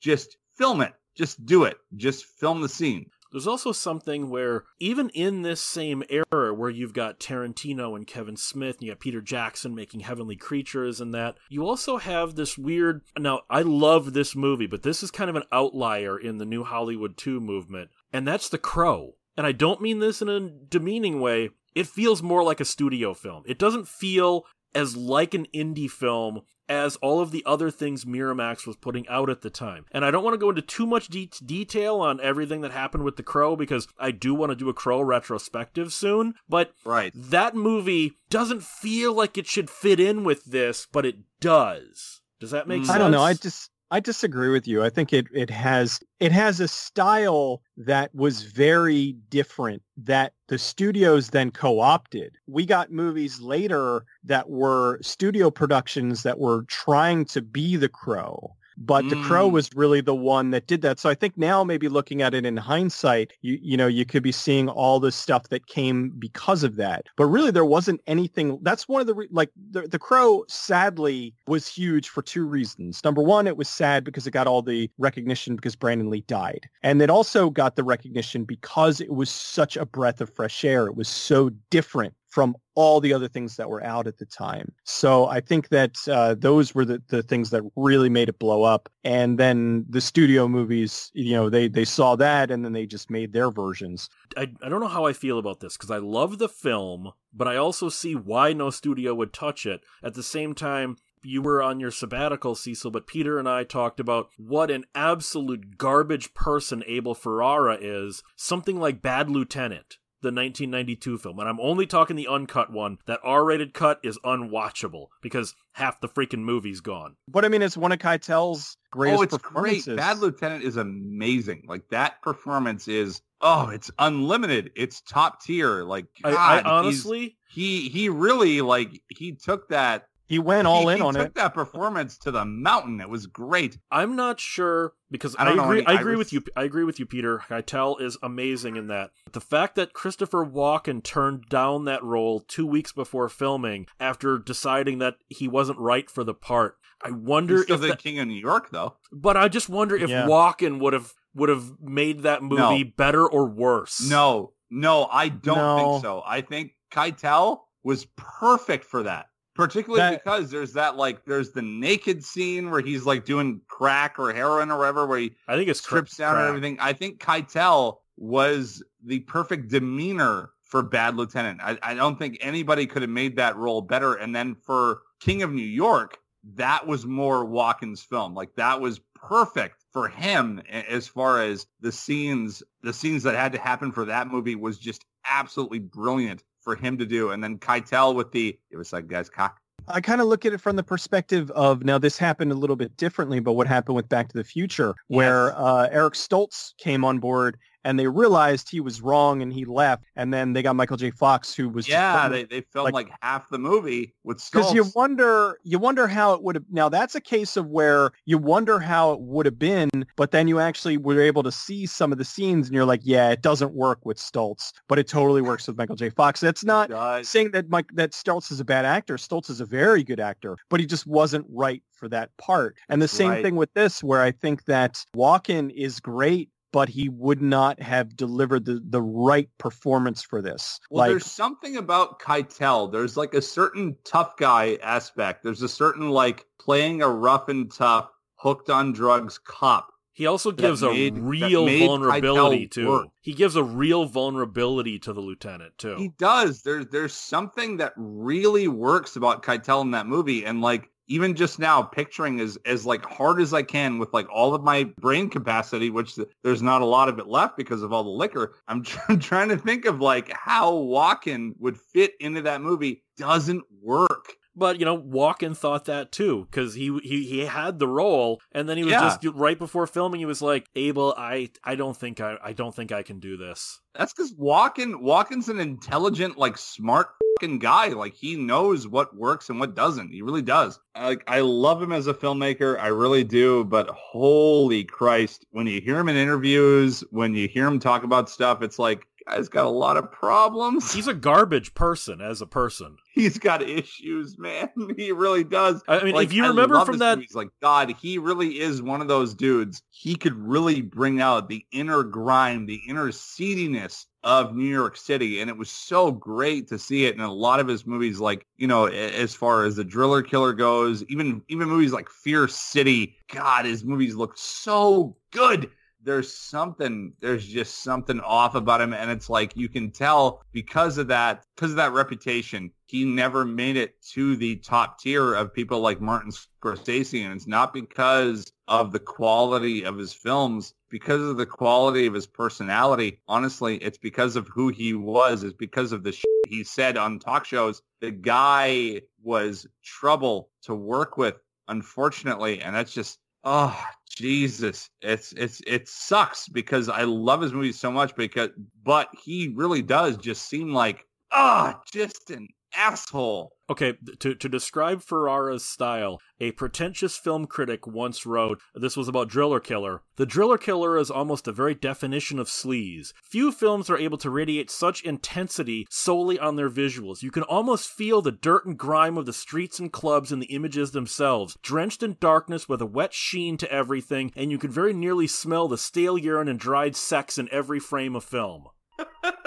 [0.02, 0.94] Just film it.
[1.20, 1.76] Just do it.
[1.98, 3.10] Just film the scene.
[3.34, 8.38] There's also something where, even in this same era where you've got Tarantino and Kevin
[8.38, 12.58] Smith, and you got Peter Jackson making Heavenly Creatures and that, you also have this
[12.58, 13.02] weird.
[13.18, 16.64] Now, I love this movie, but this is kind of an outlier in the new
[16.64, 19.16] Hollywood 2 movement, and that's The Crow.
[19.36, 21.50] And I don't mean this in a demeaning way.
[21.76, 23.44] It feels more like a studio film.
[23.46, 28.68] It doesn't feel as like an indie film as all of the other things Miramax
[28.68, 29.86] was putting out at the time.
[29.92, 33.04] And I don't want to go into too much de- detail on everything that happened
[33.04, 37.12] with The Crow because I do want to do a Crow retrospective soon, but right.
[37.16, 42.22] that movie doesn't feel like it should fit in with this, but it does.
[42.40, 42.92] Does that make sense?
[42.92, 43.24] I don't know.
[43.24, 44.84] I just I disagree with you.
[44.84, 50.60] I think it it has it has a style that was very different that the
[50.60, 52.36] studios then co-opted.
[52.48, 58.56] We got movies later that were studio productions that were trying to be The Crow
[58.80, 59.10] but mm.
[59.10, 61.00] the crow was really the one that did that.
[61.00, 64.24] So i think now maybe looking at it in hindsight you you know you could
[64.24, 67.08] be seeing all the stuff that came because of that.
[67.18, 71.68] But really there wasn't anything that's one of the like the, the crow sadly was
[71.68, 73.04] huge for two reasons.
[73.04, 76.70] Number one it was sad because it got all the recognition because brandon lee died.
[76.84, 80.88] And it also got the recognition because it was such a breath of fresh air.
[80.88, 84.72] It was so different from all the other things that were out at the time.
[84.84, 88.64] So I think that uh, those were the, the things that really made it blow
[88.64, 88.88] up.
[89.04, 93.10] And then the studio movies, you know, they, they saw that and then they just
[93.10, 94.10] made their versions.
[94.38, 97.48] I, I don't know how I feel about this because I love the film, but
[97.48, 99.82] I also see why no studio would touch it.
[100.04, 104.00] At the same time, you were on your sabbatical, Cecil, but Peter and I talked
[104.00, 108.24] about what an absolute garbage person Abel Ferrara is.
[108.38, 112.98] Something like Bad Lieutenant the 1992 film, and I'm only talking the uncut one.
[113.06, 117.16] That R-rated cut is unwatchable because half the freaking movie's gone.
[117.28, 119.86] But I mean, it's one of Keitel's greatest oh, it's performances.
[119.86, 119.98] Great.
[119.98, 121.64] Bad Lieutenant is amazing.
[121.68, 124.72] Like that performance is oh, it's unlimited.
[124.76, 125.84] It's top tier.
[125.84, 130.88] Like God, I, I honestly, he he really like he took that he went all
[130.88, 131.36] he, in he on took it.
[131.36, 133.02] that performance to the mountain.
[133.02, 133.78] It was great.
[133.92, 135.78] I'm not sure because I I, agree.
[135.80, 136.44] any I agree Irish- with you.
[136.56, 137.40] I agree with you, Peter.
[137.50, 139.10] Keitel is amazing in that.
[139.32, 145.00] The fact that Christopher Walken turned down that role two weeks before filming after deciding
[145.00, 146.78] that he wasn't right for the part.
[147.04, 148.98] I wonder He's still if the that, king of New York, though.
[149.12, 150.28] but I just wonder if Yeah.
[150.28, 154.02] Walken would have would have made that movie better or worse.
[154.10, 155.78] No, no, I don't No.
[155.92, 156.24] think so.
[156.26, 159.28] I think Keitel was perfect for that.
[159.60, 164.18] Particularly That- because there's that like there's the naked scene where he's like doing crack
[164.18, 166.78] or heroin or whatever where he I think it's strips down and everything.
[166.80, 171.60] I think Keitel was the perfect demeanor for Bad Lieutenant.
[171.62, 174.14] I, I don't think anybody could have made that role better.
[174.14, 176.20] And then for King of New York,
[176.54, 178.34] that was more Walken's film.
[178.34, 183.52] Like that was perfect for him as far as the scenes, the scenes that had
[183.52, 187.32] to happen for that movie was just absolutely brilliant for him to do.
[187.32, 189.60] And then Keitel with the, it was like, guys, cock.
[189.88, 192.76] I kind of look at it from the perspective of now this happened a little
[192.76, 195.56] bit differently, but what happened with Back to the Future, where Yes.
[195.58, 200.04] uh, Eric Stoltz came on board and they realized he was wrong and he left,
[200.16, 201.12] and then they got Michael J.
[201.12, 204.52] Fox, who was Yeah, they, they filmed like- like, half the movie with Stoltz.
[204.52, 208.12] because you wonder you wonder how it would have now that's a case of where
[208.26, 211.86] you wonder how it would have been but then you actually were able to see
[211.86, 215.08] some of the scenes and you're like yeah it doesn't work with Stoltz but it
[215.08, 216.90] totally works with Michael J Fox that's not
[217.26, 220.58] saying that Mike that Stoltz is a bad actor Stoltz is a very good actor
[220.70, 223.44] but he just wasn't right for that part and the same right.
[223.44, 228.16] thing with this where I think that Walken is great but he would not have
[228.16, 230.80] delivered the, the right performance for this.
[230.90, 232.92] Well, like, there's something about Keitel.
[232.92, 235.44] There's like a certain tough guy aspect.
[235.44, 239.92] There's a certain like playing a rough and tough, hooked on drugs cop.
[240.14, 242.90] He also gives made- a real vulnerability Keitel too.
[242.90, 243.08] work.
[243.22, 245.96] He gives a real vulnerability to the lieutenant too.
[245.96, 246.62] He does.
[246.62, 251.60] There's there's something that really works about Keitel in that movie, and like even just
[251.60, 255.30] now, picturing as as like hard as I can with like all of my brain
[255.30, 258.56] capacity, which th- there's not a lot of it left because of all the liquor.
[258.68, 263.04] I'm, tr- I'm trying to think of like how Walken would fit into that movie.
[263.18, 264.34] Doesn't work.
[264.56, 268.68] But you know, Walken thought that too because he he he had the role, and
[268.68, 269.02] then he was Yeah.
[269.22, 270.20] just right before filming.
[270.20, 273.38] He was like, "Abel, I I don't think I I don't think I can do
[273.38, 277.10] this." That's because Walken Walken's an intelligent, like smart
[277.40, 277.88] fucking guy.
[277.90, 280.12] Like he knows what works and what doesn't.
[280.12, 280.80] He really does.
[280.96, 282.80] Like I love him as a filmmaker.
[282.80, 283.64] I really do.
[283.64, 288.30] But holy Christ, when you hear him in interviews, when you hear him talk about
[288.30, 290.92] stuff, it's like guy's got a lot of problems.
[290.92, 292.98] He's a garbage person as a person.
[293.14, 294.70] He's got issues, man.
[294.98, 295.82] He really does.
[295.88, 299.02] I mean, like, if you remember from that, he's like God, he really is one
[299.02, 299.82] of those dudes.
[299.92, 305.40] He could really bring out the inner grime, the inner seediness of New York City.
[305.40, 308.46] And it was so great to see it in a lot of his movies, like,
[308.58, 313.18] you know, as far as the driller killer goes, even even movies like Fear City.
[313.32, 315.72] God, his movies look so good
[316.04, 320.98] there's something there's just something off about him and it's like you can tell because
[320.98, 325.54] of that because of that reputation he never made it to the top tier of
[325.54, 330.74] people like Martin Scorsese and it's not because of the quality of his films.
[330.90, 335.44] Because of the quality of his personality honestly it's because of who he was.
[335.44, 337.82] It's because of the shit he said on talk shows.
[338.02, 341.36] The guy was trouble to work with
[341.68, 343.82] unfortunately and that's just Oh
[344.20, 348.50] Jesus, it's it's it sucks because I love his movies so much because
[348.84, 353.52] but he really does just seem like ah oh, just an asshole.
[353.70, 359.30] Okay, to, to describe Ferrara's style, a pretentious film critic once wrote, this was about
[359.30, 360.02] Driller Killer.
[360.16, 363.14] The Driller Killer is almost a very definition of sleaze.
[363.24, 367.22] Few films are able to radiate such intensity solely on their visuals.
[367.22, 370.48] You can almost feel the dirt and grime of the streets and clubs in the
[370.48, 374.94] images themselves, drenched in darkness with a wet sheen to everything, and you can very
[374.94, 378.66] nearly smell the stale urine and dried sex in every frame of film.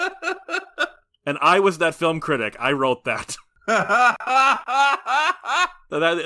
[1.26, 2.56] and I was that film critic.
[2.58, 3.36] I wrote that.
[3.66, 4.16] that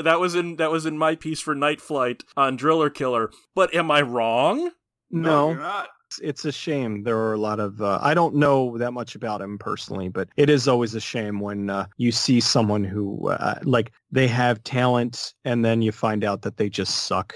[0.04, 3.30] that was in that was in my piece for Night Flight on Driller Killer.
[3.54, 4.70] But am I wrong?
[5.10, 5.84] No, no
[6.22, 7.02] it's a shame.
[7.02, 10.28] There are a lot of uh, I don't know that much about him personally, but
[10.36, 14.62] it is always a shame when uh, you see someone who uh, like they have
[14.64, 17.34] talent and then you find out that they just suck.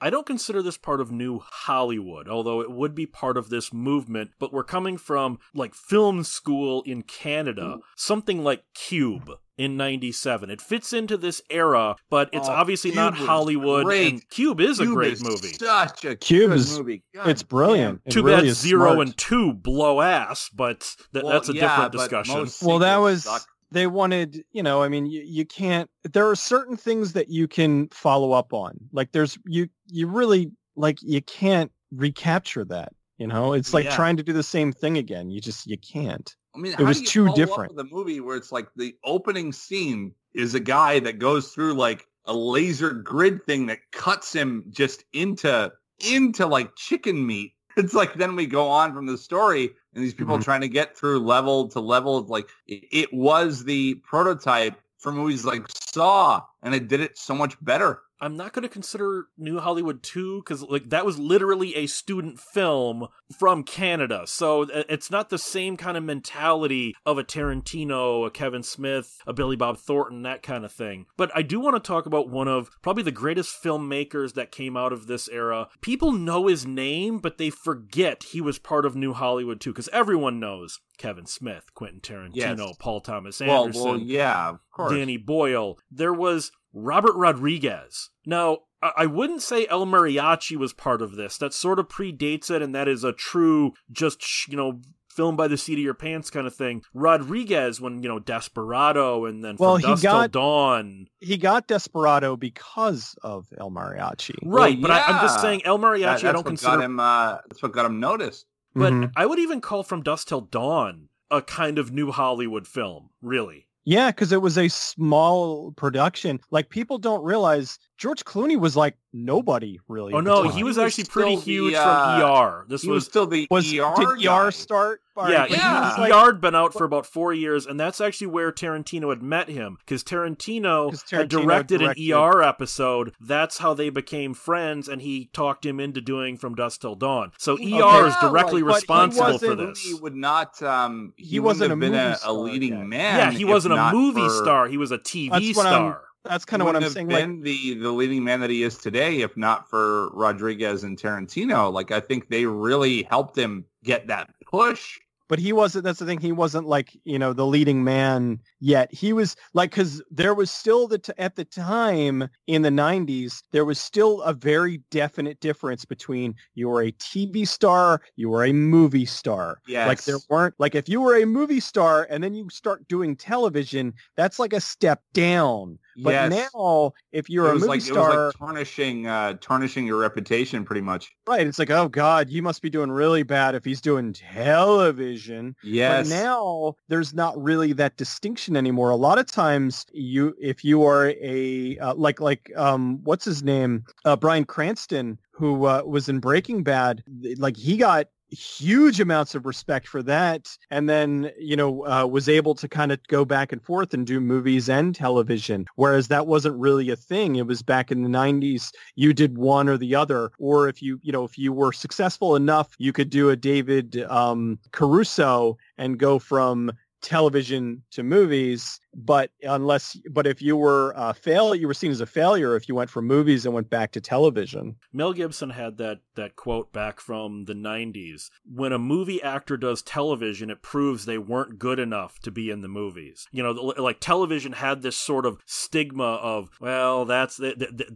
[0.00, 3.72] I don't consider this part of new Hollywood, although it would be part of this
[3.72, 10.48] movement, but we're coming from like film school in Canada, something like Cube in 97.
[10.48, 13.84] It fits into this era, but it's oh, obviously Cube not Hollywood.
[13.84, 14.12] Great.
[14.12, 15.52] And Cube is Cube a great is movie.
[15.52, 17.02] Such a Cube is, movie.
[17.14, 18.00] God it's brilliant.
[18.06, 19.06] It Too really bad zero smart.
[19.06, 20.80] and two blow ass, but
[21.12, 22.48] th- well, that's a yeah, different discussion.
[22.66, 26.36] Well, that was suck they wanted, you know, I mean, you, you can't, there are
[26.36, 28.78] certain things that you can follow up on.
[28.92, 33.96] Like there's, you, you really, like, you can't recapture that, you know, it's like yeah.
[33.96, 35.30] trying to do the same thing again.
[35.30, 36.34] You just, you can't.
[36.54, 37.76] I mean, it was too different.
[37.76, 42.06] the movie where it's like the opening scene is a guy that goes through like
[42.24, 48.14] a laser grid thing that cuts him just into, into like chicken meat it's like
[48.14, 50.42] then we go on from the story and these people mm-hmm.
[50.42, 52.22] trying to get through level to level.
[52.22, 57.34] Like it, it was the prototype for movies like Saw, and it did it so
[57.34, 58.02] much better.
[58.20, 62.38] I'm not going to consider New Hollywood 2 because like that was literally a student
[62.38, 64.22] film from Canada.
[64.26, 69.18] So uh, it's not the same kind of mentality of a Tarantino, a Kevin Smith,
[69.26, 71.06] a Billy Bob Thornton, that kind of thing.
[71.16, 74.76] But I do want to talk about one of probably the greatest filmmakers that came
[74.76, 75.68] out of this era.
[75.80, 79.88] People know his name, but they forget he was part of New Hollywood 2 because
[79.92, 82.76] everyone knows Kevin Smith, Quentin Tarantino, yes.
[82.78, 84.56] Paul Thomas Anderson, well, well, yeah,
[84.90, 85.78] Danny Boyle.
[85.90, 88.10] There was Robert Rodriguez.
[88.24, 91.36] Now, I wouldn't say El Mariachi was part of this.
[91.36, 94.80] That sort of predates it, and that is a true, just, you know,
[95.10, 96.82] film by the seat of your pants kind of thing.
[96.94, 101.06] Rodriguez, when, you know, Desperado and then well, From Dusk got, Till Dawn.
[101.18, 104.36] He got Desperado because of El Mariachi.
[104.42, 105.04] Right, well, but yeah.
[105.08, 106.80] I, am just saying El Mariachi, that, I don't consider.
[106.80, 108.46] him, uh, that's what got him noticed.
[108.74, 109.10] But mm-hmm.
[109.16, 113.66] I would even call From Dusk Till Dawn a kind of new Hollywood film, really.
[113.84, 116.38] Yeah, because it was a small production.
[116.50, 120.14] Like people don't realize George Clooney was like nobody really.
[120.14, 122.64] Oh no, he was he actually was pretty huge the, uh, from ER.
[122.66, 123.92] This was, was, still the was, ER.
[123.94, 125.02] Did ER start?
[125.18, 125.96] Yeah, yeah.
[125.98, 129.22] Like, ER had been out for about four years, and that's actually where Tarantino had
[129.22, 133.12] met him because Tarantino, Tarantino, had directed, directed, an ER episode.
[133.20, 137.32] That's how they became friends, and he talked him into doing From Dusk Till Dawn.
[137.36, 139.78] So ER okay, is directly right, responsible for this.
[139.82, 140.62] He would not.
[140.62, 142.86] Um, he, he wasn't a been a, a, leading yet.
[142.86, 143.18] man.
[143.18, 144.30] Yeah, he wasn't a movie for...
[144.30, 144.68] star.
[144.68, 147.08] He was a TV star that's kind of what I'm saying.
[147.08, 150.98] Been like, the the leading man that he is today, if not for Rodriguez and
[150.98, 151.72] Tarantino.
[151.72, 154.98] Like I think they really helped him get that push.
[155.28, 155.84] but he wasn't.
[155.84, 156.20] That's the thing.
[156.20, 158.92] He wasn't like you know the leading man yet.
[158.92, 163.42] He was like because there was still the t- at the time in the '90s
[163.52, 168.44] there was still a very definite difference between you were a TV star, you were
[168.44, 169.58] a movie star.
[169.68, 169.86] Yes.
[169.86, 173.14] Like there weren't like if you were a movie star and then you start doing
[173.16, 175.78] television, that's like a step down.
[175.96, 176.50] But yes.
[176.54, 179.98] now, if you're it a movie like star, it was like tarnishing uh, tarnishing your
[179.98, 181.10] reputation pretty much.
[181.26, 181.46] right?
[181.46, 185.56] It's like, oh God, you must be doing really bad if he's doing television.
[185.62, 186.08] Yes.
[186.08, 188.90] But now there's not really that distinction anymore.
[188.90, 193.42] A lot of times, you if you are a uh, like like um what's his
[193.42, 197.02] name uh, Bryan Cranston who uh, was in Breaking Bad,
[197.38, 202.28] like he got huge amounts of respect for that and then you know uh, was
[202.28, 206.26] able to kind of go back and forth and do movies and television whereas that
[206.26, 207.36] wasn't really a thing.
[207.36, 210.98] It was back in the 90s you did one or the other or if you
[211.02, 215.98] you know if you were successful enough you could do a david um, caruso and
[215.98, 216.72] go from
[217.02, 222.00] television to movies but unless but if you were a fail you were seen as
[222.00, 225.78] a failure if you went from movies and went back to television Mel Gibson had
[225.78, 228.30] that that quote back from the 90s.
[228.44, 232.60] When a movie actor does television, it proves they weren't good enough to be in
[232.60, 233.26] the movies.
[233.32, 237.40] You know, like television had this sort of stigma of, well, that's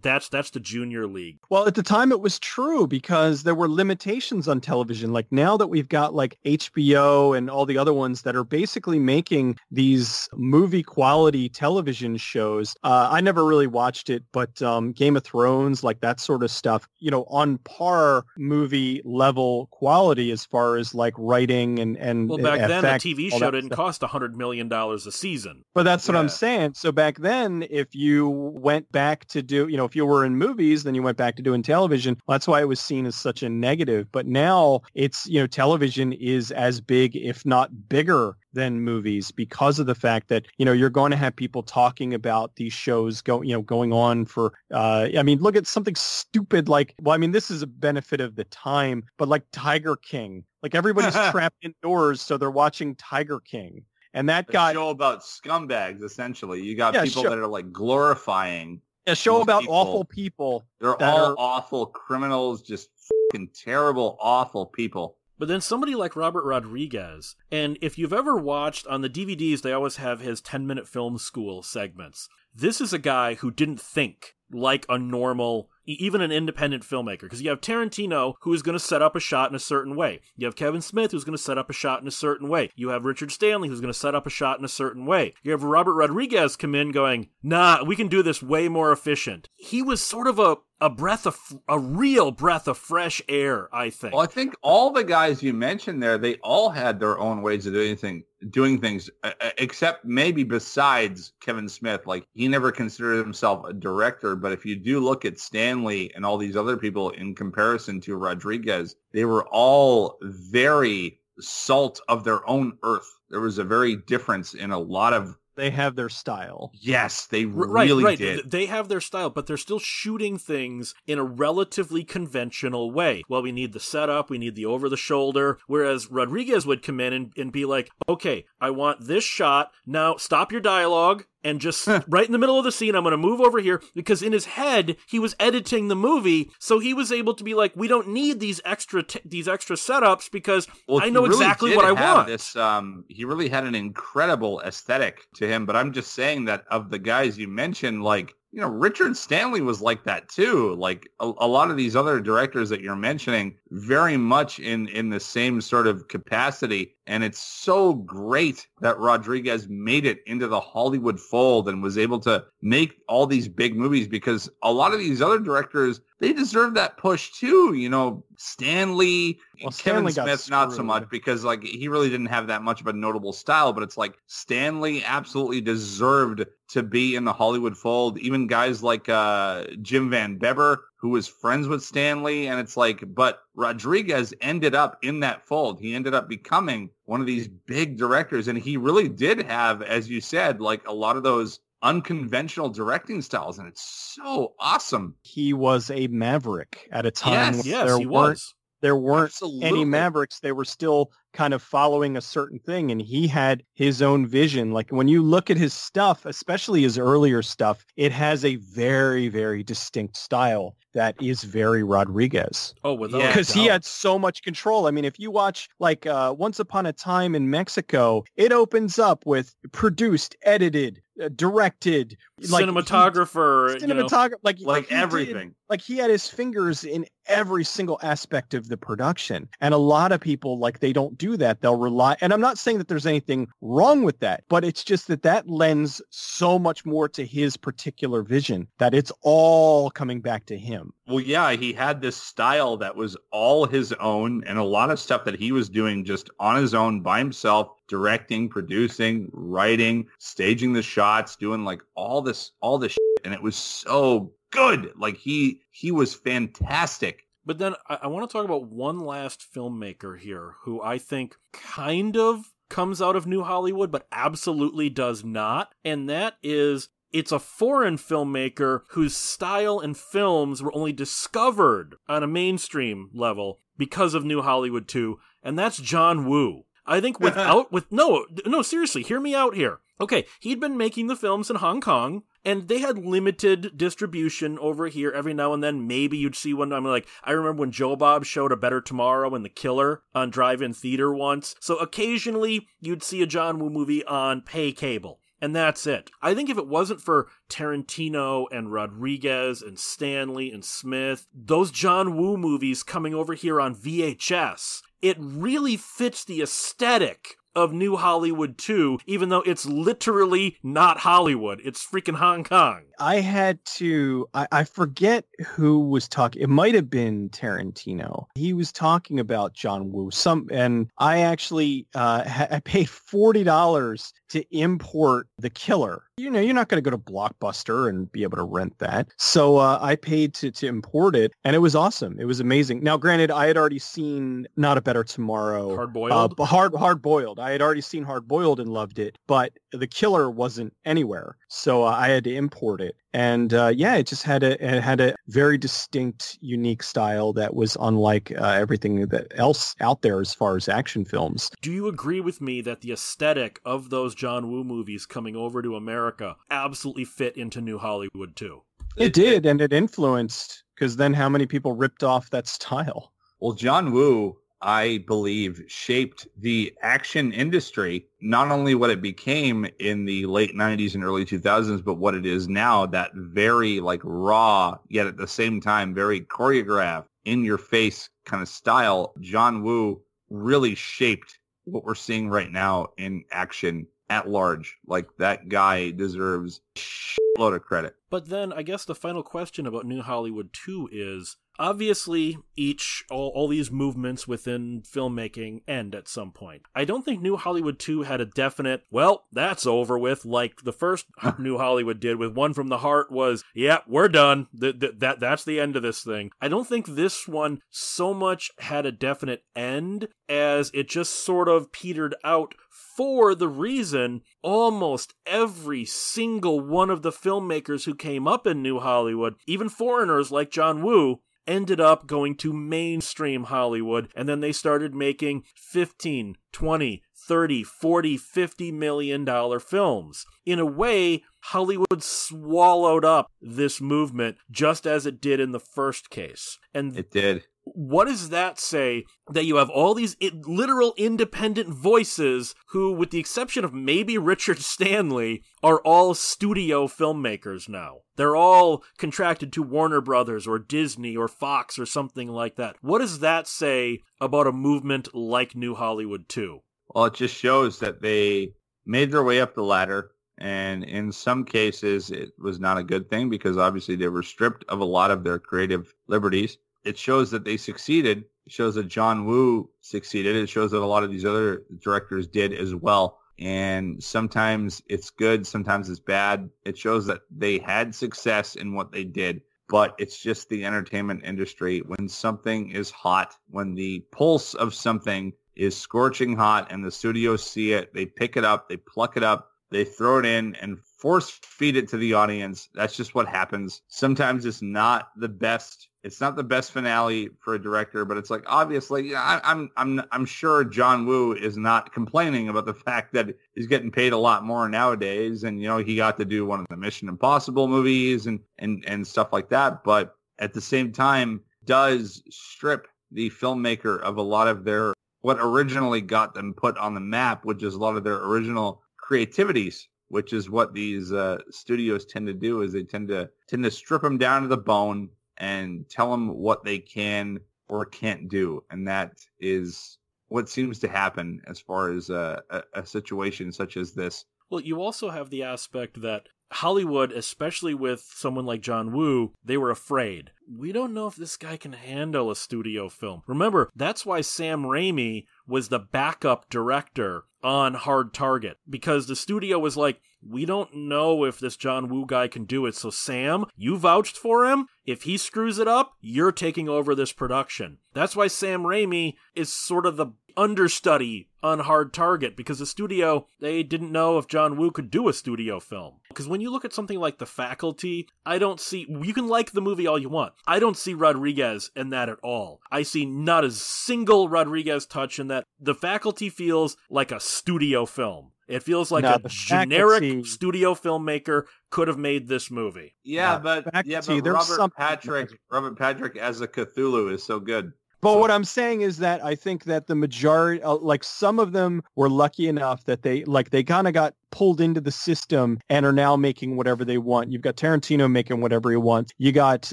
[0.00, 1.38] that's that's the junior league.
[1.50, 5.56] well at the time it was true because there were limitations on television like now
[5.56, 10.28] that we've got like hbo and all the other ones that are basically making these
[10.34, 15.82] movie quality television shows uh, i never really watched it but um, game of thrones
[15.82, 20.94] like that sort of stuff you know on par movie level quality as far as
[20.94, 23.76] like writing and and Well, back then, a TV show didn't stuff.
[23.76, 25.64] cost a $100 million a season.
[25.74, 26.74] But that's what I'm saying.
[26.74, 30.36] So back then, if you went back to do, you know, if you were in
[30.36, 32.16] movies, then you went back to doing television.
[32.28, 34.06] That's why it was seen as such a negative.
[34.12, 39.78] But now it's, you know, television is as big, if not bigger than movies because
[39.78, 43.20] of the fact that, you know, you're going to have people talking about these shows
[43.20, 47.14] go, you know, going on for, uh, I mean, look at something stupid like, well,
[47.14, 51.14] I mean, this is a benefit of the time, but like Tiger King, like everybody's
[51.30, 52.20] trapped indoors.
[52.20, 53.82] So they're watching Tiger King.
[54.14, 56.62] And that a got show about scumbags essentially.
[56.62, 58.80] You got Yeah, people show- that are like glorifying.
[59.06, 60.64] a show about people- awful people.
[60.80, 62.90] They're all are- awful criminals, just
[63.32, 65.16] fucking terrible, awful people.
[65.38, 69.72] But then somebody like Robert Rodriguez, and if you've ever watched on the DVDs, they
[69.72, 72.28] always have his 10 minute film school segments.
[72.54, 77.22] This is a guy who didn't think like a normal, even an independent filmmaker.
[77.22, 79.96] Because you have Tarantino, who is going to set up a shot in a certain
[79.96, 80.20] way.
[80.36, 82.70] You have Kevin Smith, who's going to set up a shot in a certain way.
[82.74, 85.34] You have Richard Stanley, who's going to set up a shot in a certain way.
[85.42, 89.48] You have Robert Rodriguez come in going, nah, we can do this way more efficient.
[89.54, 93.90] He was sort of a, a breath of, a real breath of fresh air, I
[93.90, 94.14] think.
[94.14, 97.66] Well, I think all the guys you mentioned there, they all had their own ways
[97.66, 99.08] of doing things, doing things,
[99.56, 102.06] except maybe besides Kevin Smith.
[102.06, 106.24] Like he never considered himself a director, but if you do look at Stanley and
[106.24, 112.48] all these other people in comparison to Rodriguez, they were all very salt of their
[112.48, 113.18] own earth.
[113.30, 115.36] There was a very difference in a lot of.
[115.56, 116.72] They have their style.
[116.74, 118.18] Yes, they R- right, really right.
[118.18, 118.50] did.
[118.50, 123.22] They have their style, but they're still shooting things in a relatively conventional way.
[123.28, 125.58] Well, we need the setup, we need the over the shoulder.
[125.66, 129.70] Whereas Rodriguez would come in and, and be like, okay, I want this shot.
[129.86, 133.12] Now stop your dialogue and just right in the middle of the scene, I'm going
[133.12, 136.50] to move over here because in his head, he was editing the movie.
[136.58, 139.76] So he was able to be like, we don't need these extra, t- these extra
[139.76, 142.26] setups because Well, I know really exactly what I want.
[142.26, 145.66] This, um, he really had an incredible aesthetic to him.
[145.66, 149.60] But I'm just saying that of the guys you mentioned, like you know, Richard Stanley
[149.60, 150.76] was like that too.
[150.76, 155.10] Like a, a lot of these other directors that you're mentioning, very much in in
[155.10, 156.93] the same sort of capacity.
[157.06, 162.18] And it's so great that Rodriguez made it into the Hollywood fold and was able
[162.20, 166.72] to make all these big movies because a lot of these other directors, they deserve
[166.74, 167.74] that push too.
[167.74, 172.26] You know, Stanley, Well, Kevin Stanley Smith, not so much because like he really didn't
[172.26, 177.14] have that much of a notable style, but it's like Stanley absolutely deserved to be
[177.16, 178.18] in the Hollywood fold.
[178.18, 183.04] Even guys like uh, Jim Van Bebber, who was friends with Stanley, and it's like,
[183.06, 185.78] but Rodriguez ended up in that fold.
[185.78, 190.08] He ended up becoming one of these big directors, and he really did have, as
[190.08, 193.82] you said, like a lot of those unconventional directing styles, and it's
[194.14, 195.14] so awesome.
[195.20, 198.54] He was a maverick at a time Yes, yes, there he weren't was.
[198.80, 199.64] there weren't Absolutely.
[199.68, 200.40] any mavericks.
[200.40, 204.70] They were still kind of following a certain thing and he had his own vision.
[204.72, 209.28] Like when you look at his stuff, especially his earlier stuff, it has a very,
[209.28, 212.72] very distinct style that is very Rodriguez.
[212.84, 213.26] Oh, without Yeah.
[213.28, 214.86] Because he had so much control.
[214.86, 218.98] I mean, if you watch like uh, Once Upon a Time in Mexico, it opens
[218.98, 222.16] up with produced, edited, uh, directed,
[222.48, 223.80] like he- cinematographer.
[223.80, 224.04] you know.
[224.06, 225.54] cinematographer, like Like he did- everything.
[225.68, 230.12] like he had his fingers in every single aspect of the production and a lot
[230.12, 233.06] of people like they don't do that they'll rely and i'm not saying that there's
[233.06, 237.56] anything wrong with that but it's just that that lends so much more to his
[237.56, 242.76] particular vision that it's all coming back to him Well, yeah, he had this style
[242.78, 246.30] that was all his own and a lot of stuff that he was doing just
[246.38, 252.52] on his own by himself, directing, producing, writing, staging the shots, doing like all this,
[252.60, 253.24] all this shit.
[253.24, 254.92] And it was so good.
[254.96, 257.23] Like he, he was fantastic.
[257.46, 261.36] But then I, I want to talk about one last filmmaker here who I think
[261.52, 265.74] kind of comes out of New Hollywood, but absolutely does not.
[265.84, 272.24] And that is it's a foreign filmmaker whose style and films were only discovered on
[272.24, 276.64] a mainstream level because of New Hollywood 2, and that's John Woo.
[276.86, 279.78] I think without with no no seriously, hear me out here.
[280.00, 284.88] Okay, he'd been making the films in Hong Kong and they had limited distribution over
[284.88, 285.86] here every now and then.
[285.86, 286.72] Maybe you'd see one.
[286.72, 290.30] I'm like i remember when joe bob showed a better tomorrow and the killer on
[290.30, 291.54] drive-in theater once.
[291.60, 296.10] So occasionally you'd see a john woo movie on pay cable and that's it.
[296.22, 302.16] I think if it wasn't for Tarantino and Rodriguez and Stanley and Smith, those John
[302.16, 308.58] Woo movies coming over here on VHS, it really fits the aesthetic of New Hollywood
[308.58, 311.60] 2, even though it's literally not Hollywood.
[311.64, 312.82] It's freaking Hong Kong.
[312.98, 316.42] I had to, I, I forget who was talking.
[316.42, 318.26] It might have been Tarantino.
[318.34, 320.10] He was talking about John Woo.
[320.10, 326.04] Some, and I actually, uh, ha- I paid $40 to import The Killer.
[326.16, 329.08] You know, you're not going to go to Blockbuster and be able to rent that.
[329.18, 332.16] So uh, I paid to, to import it and it was awesome.
[332.20, 332.82] It was amazing.
[332.84, 335.74] Now, granted, I had already seen Not a Better Tomorrow.
[335.74, 336.36] Hard Uh, boiled.
[336.36, 337.40] b- hard hard boiled.
[337.40, 341.84] I had already seen hard boiled and loved it, but the killer wasn't anywhere, so
[341.84, 342.96] uh, I had to import it.
[343.12, 347.54] And uh, yeah, it just had a it had a very distinct, unique style that
[347.54, 351.50] was unlike uh, everything that else out there as far as action films.
[351.62, 355.62] Do you agree with me that the aesthetic of those John Woo movies coming over
[355.62, 358.62] to America absolutely fit into New Hollywood too?
[358.96, 363.12] It did, and it influenced because then how many people ripped off that style?
[363.40, 370.06] Well, John Woo, I believe, shaped the action industry, not only what it became in
[370.06, 374.78] the late 90s and early 2000s, but what it is now, that very like raw,
[374.88, 379.12] yet at the same time, very choreographed, in your face kind of style.
[379.20, 380.00] John Woo
[380.30, 384.78] really shaped what we're seeing right now in action at large.
[384.86, 387.96] Like that guy deserves a shitload of credit.
[388.10, 393.32] But then I guess the final question about New Hollywood 2 is obviously each all,
[393.34, 396.62] all these movements within filmmaking end at some point.
[396.74, 400.72] I don't think New Hollywood 2 had a definite, well, that's over with like the
[400.72, 401.06] first
[401.38, 404.48] New Hollywood did with One from the Heart was, yeah, we're done.
[404.58, 406.30] Th- th- that that's the end of this thing.
[406.40, 411.48] I don't think this one so much had a definite end as it just sort
[411.48, 412.54] of petered out
[412.96, 418.78] for the reason almost every single one of the filmmakers who came up in New
[418.78, 424.52] Hollywood, even foreigners like John Woo, ended up going to mainstream Hollywood and then they
[424.52, 430.24] started making 15, 20, 30, 40, 50 million dollar films.
[430.44, 436.10] In a way, Hollywood swallowed up this movement just as it did in the first
[436.10, 436.58] case.
[436.72, 437.44] And It did.
[437.64, 443.18] What does that say that you have all these literal independent voices who with the
[443.18, 450.00] exception of maybe richard stanley are all studio filmmakers now they're all contracted to warner
[450.00, 454.52] brothers or disney or fox or something like that what does that say about a
[454.52, 456.60] movement like new hollywood 2
[456.94, 458.52] Well, it just shows that they
[458.86, 460.10] made their way up the ladder.
[460.38, 464.64] And in some cases, it was not a good thing because obviously they were stripped
[464.68, 466.58] of a lot of their creative liberties.
[466.84, 468.24] It shows that they succeeded.
[468.46, 470.36] It shows that John Woo succeeded.
[470.36, 473.18] It shows that a lot of these other directors did as well.
[473.38, 476.50] And sometimes it's good, sometimes it's bad.
[476.64, 481.22] It shows that they had success in what they did but it's just the entertainment
[481.24, 481.80] industry.
[481.80, 487.42] When something is hot, when the pulse of something is scorching hot and the studios
[487.42, 490.78] see it, they pick it up, they pluck it up, they throw it in and
[490.80, 492.68] force feed it to the audience.
[492.74, 493.82] That's just what happens.
[493.88, 498.28] Sometimes it's not the best it's not the best finale for a director, but it's
[498.28, 503.14] like obviously, I, I'm I'm I'm sure John Woo is not complaining about the fact
[503.14, 506.44] that he's getting paid a lot more nowadays, and you know he got to do
[506.44, 509.82] one of the Mission Impossible movies and and and stuff like that.
[509.82, 514.92] But at the same time, does strip the filmmaker of a lot of their
[515.22, 518.82] what originally got them put on the map, which is a lot of their original
[518.98, 523.64] creativities which is what these uh, studios tend to do is they tend to tend
[523.64, 528.28] to strip them down to the bone and tell them what they can or can't
[528.28, 528.62] do.
[528.70, 533.76] And that is what seems to happen as far as a, a, a situation such
[533.76, 534.24] as this.
[534.50, 539.56] Well, you also have the aspect that Hollywood, especially with someone like John Woo, they
[539.56, 540.30] were afraid.
[540.48, 543.22] We don't know if this guy can handle a studio film.
[543.26, 549.58] Remember, that's why Sam Raimi was the backup director on Hard Target because the studio
[549.58, 552.74] was like, we don't know if this John Woo guy can do it.
[552.74, 554.66] So, Sam, you vouched for him.
[554.84, 557.78] If he screws it up, you're taking over this production.
[557.94, 563.26] That's why Sam Raimi is sort of the understudy on Hard Target because the studio,
[563.40, 566.00] they didn't know if John Woo could do a studio film.
[566.08, 569.52] Because when you look at something like The Faculty, I don't see, you can like
[569.52, 570.34] the movie all you want.
[570.46, 572.60] I don't see Rodriguez in that at all.
[572.70, 575.44] I see not a single Rodriguez touch in that.
[575.60, 578.32] The Faculty feels like a studio film.
[578.48, 582.94] It feels like No, a generic faculty- studio filmmaker could have made this movie.
[583.02, 587.12] Yeah, Yeah, but fact, yeah, but there's Robert something- Patrick, Robert Patrick as a Cthulhu
[587.12, 587.72] is so good.
[588.00, 591.52] But what I'm saying is that I think that the majority, uh, like some of
[591.52, 595.60] them were lucky enough that they, like they kind of got pulled into the system
[595.68, 597.30] and are now making whatever they want.
[597.30, 599.12] You've got Tarantino making whatever he wants.
[599.16, 599.72] You got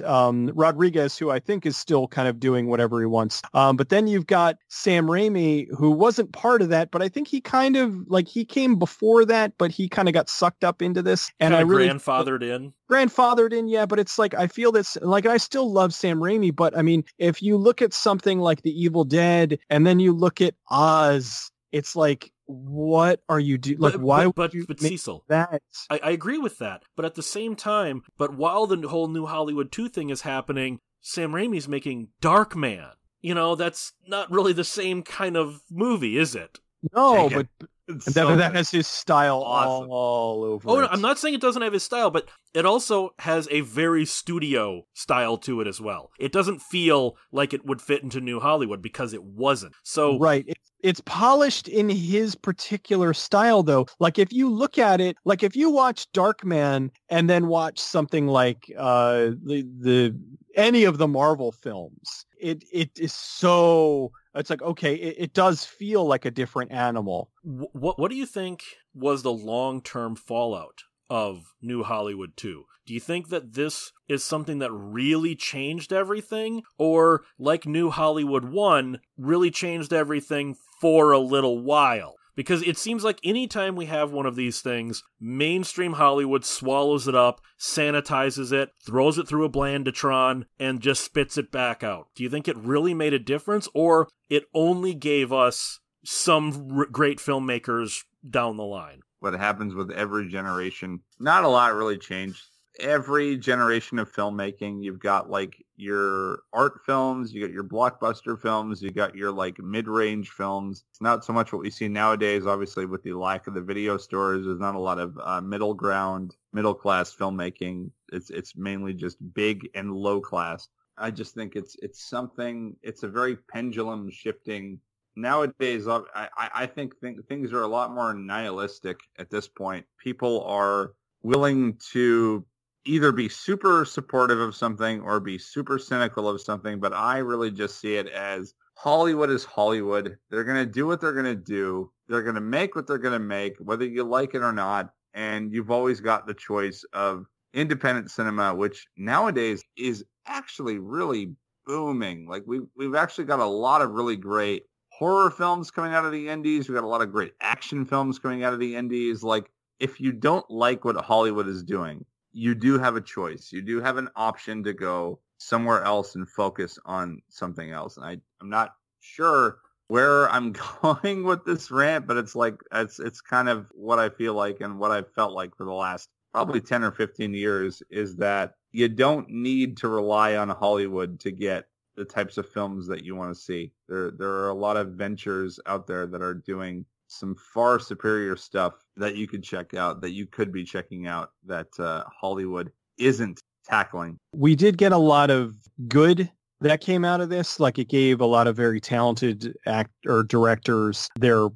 [0.02, 3.42] um, Rodriguez, who I think is still kind of doing whatever he wants.
[3.56, 7.28] Um, but then you've got Sam Raimi, who wasn't part of that, but I think
[7.28, 10.84] he kind of like he came before that, but he kind of got sucked up
[10.84, 11.32] into this.
[11.40, 12.72] And Kinda I really grandfathered in.
[12.90, 16.56] grandfathered in, yeah, but it's like I feel this like I still love Sam Raimi,
[16.56, 20.14] but I mean, if you look at something like The Evil Dead and then you
[20.14, 23.80] look at Oz, it's like what are you doing?
[23.80, 25.62] like but, why but, would but, you but Cecil, that?
[25.90, 26.84] I, I agree with that.
[26.96, 30.80] But at the same time, but while the whole new Hollywood 2 thing is happening,
[31.02, 32.92] Sam Raimi's making Darkman.
[33.22, 36.60] You know, that's not really the same kind of movie, is it?
[36.96, 39.90] No, Take but It's that, so that has his style Awesome.
[39.92, 40.70] all over.
[40.70, 40.88] Oh, no.
[40.88, 44.86] I'm not saying it doesn't have his style, but it also has a very studio
[44.94, 46.10] style to it as well.
[46.20, 49.74] It doesn't feel like it would fit into New Hollywood because it wasn't.
[49.84, 50.46] So, right.
[50.48, 53.88] It's it's polished in his particular style though.
[54.00, 58.28] Like if you look at it, like if you watch Darkman and then watch something
[58.28, 60.16] like uh the the
[60.56, 65.66] any of the Marvel films, it it is so it's like okay, it, it does
[65.66, 67.30] feel like a different animal.
[67.44, 68.64] what what do you think
[68.94, 72.64] was the long term fallout of New Hollywood 2?
[72.86, 76.64] Do you think that this is something that really changed everything?
[76.78, 82.16] Or, like New Hollywood 1, really changed everything for a little while?
[82.34, 87.14] Because it seems like anytime we have one of these things, mainstream Hollywood swallows it
[87.14, 92.08] up, sanitizes it, throws it through a blanditron, and just spits it back out.
[92.16, 96.86] Do you think it really made a difference, or it only gave us some r-
[96.86, 99.02] great filmmakers down the line?
[99.22, 101.00] What happens with every generation.
[101.20, 102.44] Not a lot really changed.
[102.80, 108.82] Every generation of filmmaking, you've got like your art films, you got your blockbuster films,
[108.82, 110.86] you got your like mid-range films.
[110.90, 113.98] It's not so much what we see nowadays, obviously with the lack of the video
[113.98, 114.46] stores.
[114.46, 117.92] There's not a lot of uh, middle ground, middle class filmmaking.
[118.12, 120.68] It's it's mainly just big and low class.
[120.98, 122.76] I just think it's it's something.
[122.82, 124.80] It's a very pendulum shifting
[125.16, 129.86] nowadays I, I, think th- things are a lot more nihilistic at this point.
[129.98, 130.94] People are
[131.24, 132.46] willing to
[132.86, 137.52] either be super supportive of something or be super cynical of something but i really
[137.52, 140.18] just see it as hollywood is hollywood.
[140.30, 141.92] They're going to do what they're going to do.
[142.08, 144.90] They're going to make what they're going to make whether you like it or not.
[145.14, 151.36] And you've always got the choice of independent cinema which nowadays is actually really
[151.68, 152.28] booming.
[152.28, 154.64] Like we we've actually got a lot of really great
[155.02, 156.70] horror films coming out of the indies.
[156.70, 159.24] We got a lot of great action films coming out of the indies.
[159.24, 159.50] Like,
[159.80, 163.52] if you don't like what Hollywood is doing, you do have a choice.
[163.52, 167.98] You do have an option to go somewhere else and focus on something else.
[167.98, 173.00] And I, I'm not sure where I'm going with this rant, but it's like it's
[173.00, 176.10] it's kind of what I feel like and what I've felt like for the last
[176.32, 181.32] probably 10 or 15 years is that you don't need to rely on Hollywood to
[181.32, 181.66] get
[182.02, 183.72] the types of films that you want to see.
[183.88, 188.36] There there are a lot of ventures out there that are doing some far superior
[188.36, 192.72] stuff that you could check out, that you could be checking out, that uh, Hollywood
[192.98, 194.18] isn't tackling.
[194.34, 195.54] We did get a lot of
[195.88, 196.32] good
[196.62, 197.60] that came out of this.
[197.60, 201.50] Like it gave a lot of very talented act or directors their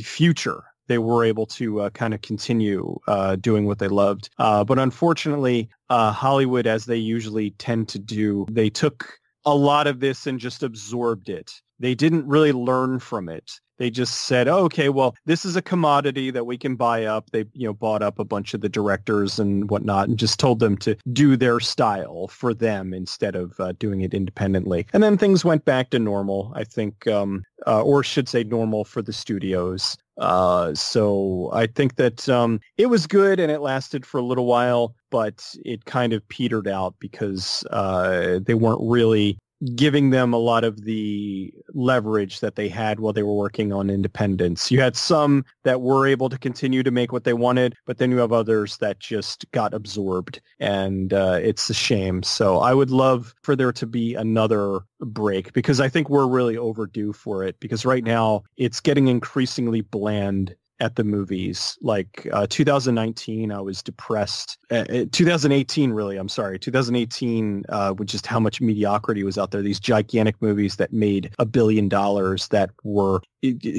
[0.00, 0.62] future.
[0.86, 4.30] They were able to uh, kind of continue uh, doing what they loved.
[4.38, 9.18] Uh, but unfortunately, uh, Hollywood, as they usually tend to do, they took
[9.52, 11.52] a lot of this and just absorbed it.
[11.80, 13.60] They didn't really learn from it.
[13.78, 17.30] They just said, oh, okay, well, this is a commodity that we can buy up.
[17.30, 20.58] They, you know, bought up a bunch of the directors and whatnot and just told
[20.58, 24.86] them to do their style for them instead of uh, doing it independently.
[24.92, 28.84] And then things went back to normal, I think, um, uh, or should say normal
[28.84, 29.96] for the studios.
[30.18, 34.46] Uh, so I think that um, it was good and it lasted for a little
[34.46, 39.38] while, but it kind of petered out because uh, they weren't really
[39.74, 43.90] giving them a lot of the leverage that they had while they were working on
[43.90, 44.70] independence.
[44.70, 48.10] You had some that were able to continue to make what they wanted, but then
[48.10, 52.22] you have others that just got absorbed and uh, it's a shame.
[52.22, 56.56] So I would love for there to be another break because I think we're really
[56.56, 61.76] overdue for it because right now it's getting increasingly bland at the movies.
[61.80, 64.58] Like uh, 2019, I was depressed.
[64.70, 66.58] Uh, uh 2018, really, I'm sorry.
[66.58, 69.62] 2018, uh, with just how much mediocrity was out there.
[69.62, 73.20] These gigantic movies that made a billion dollars that were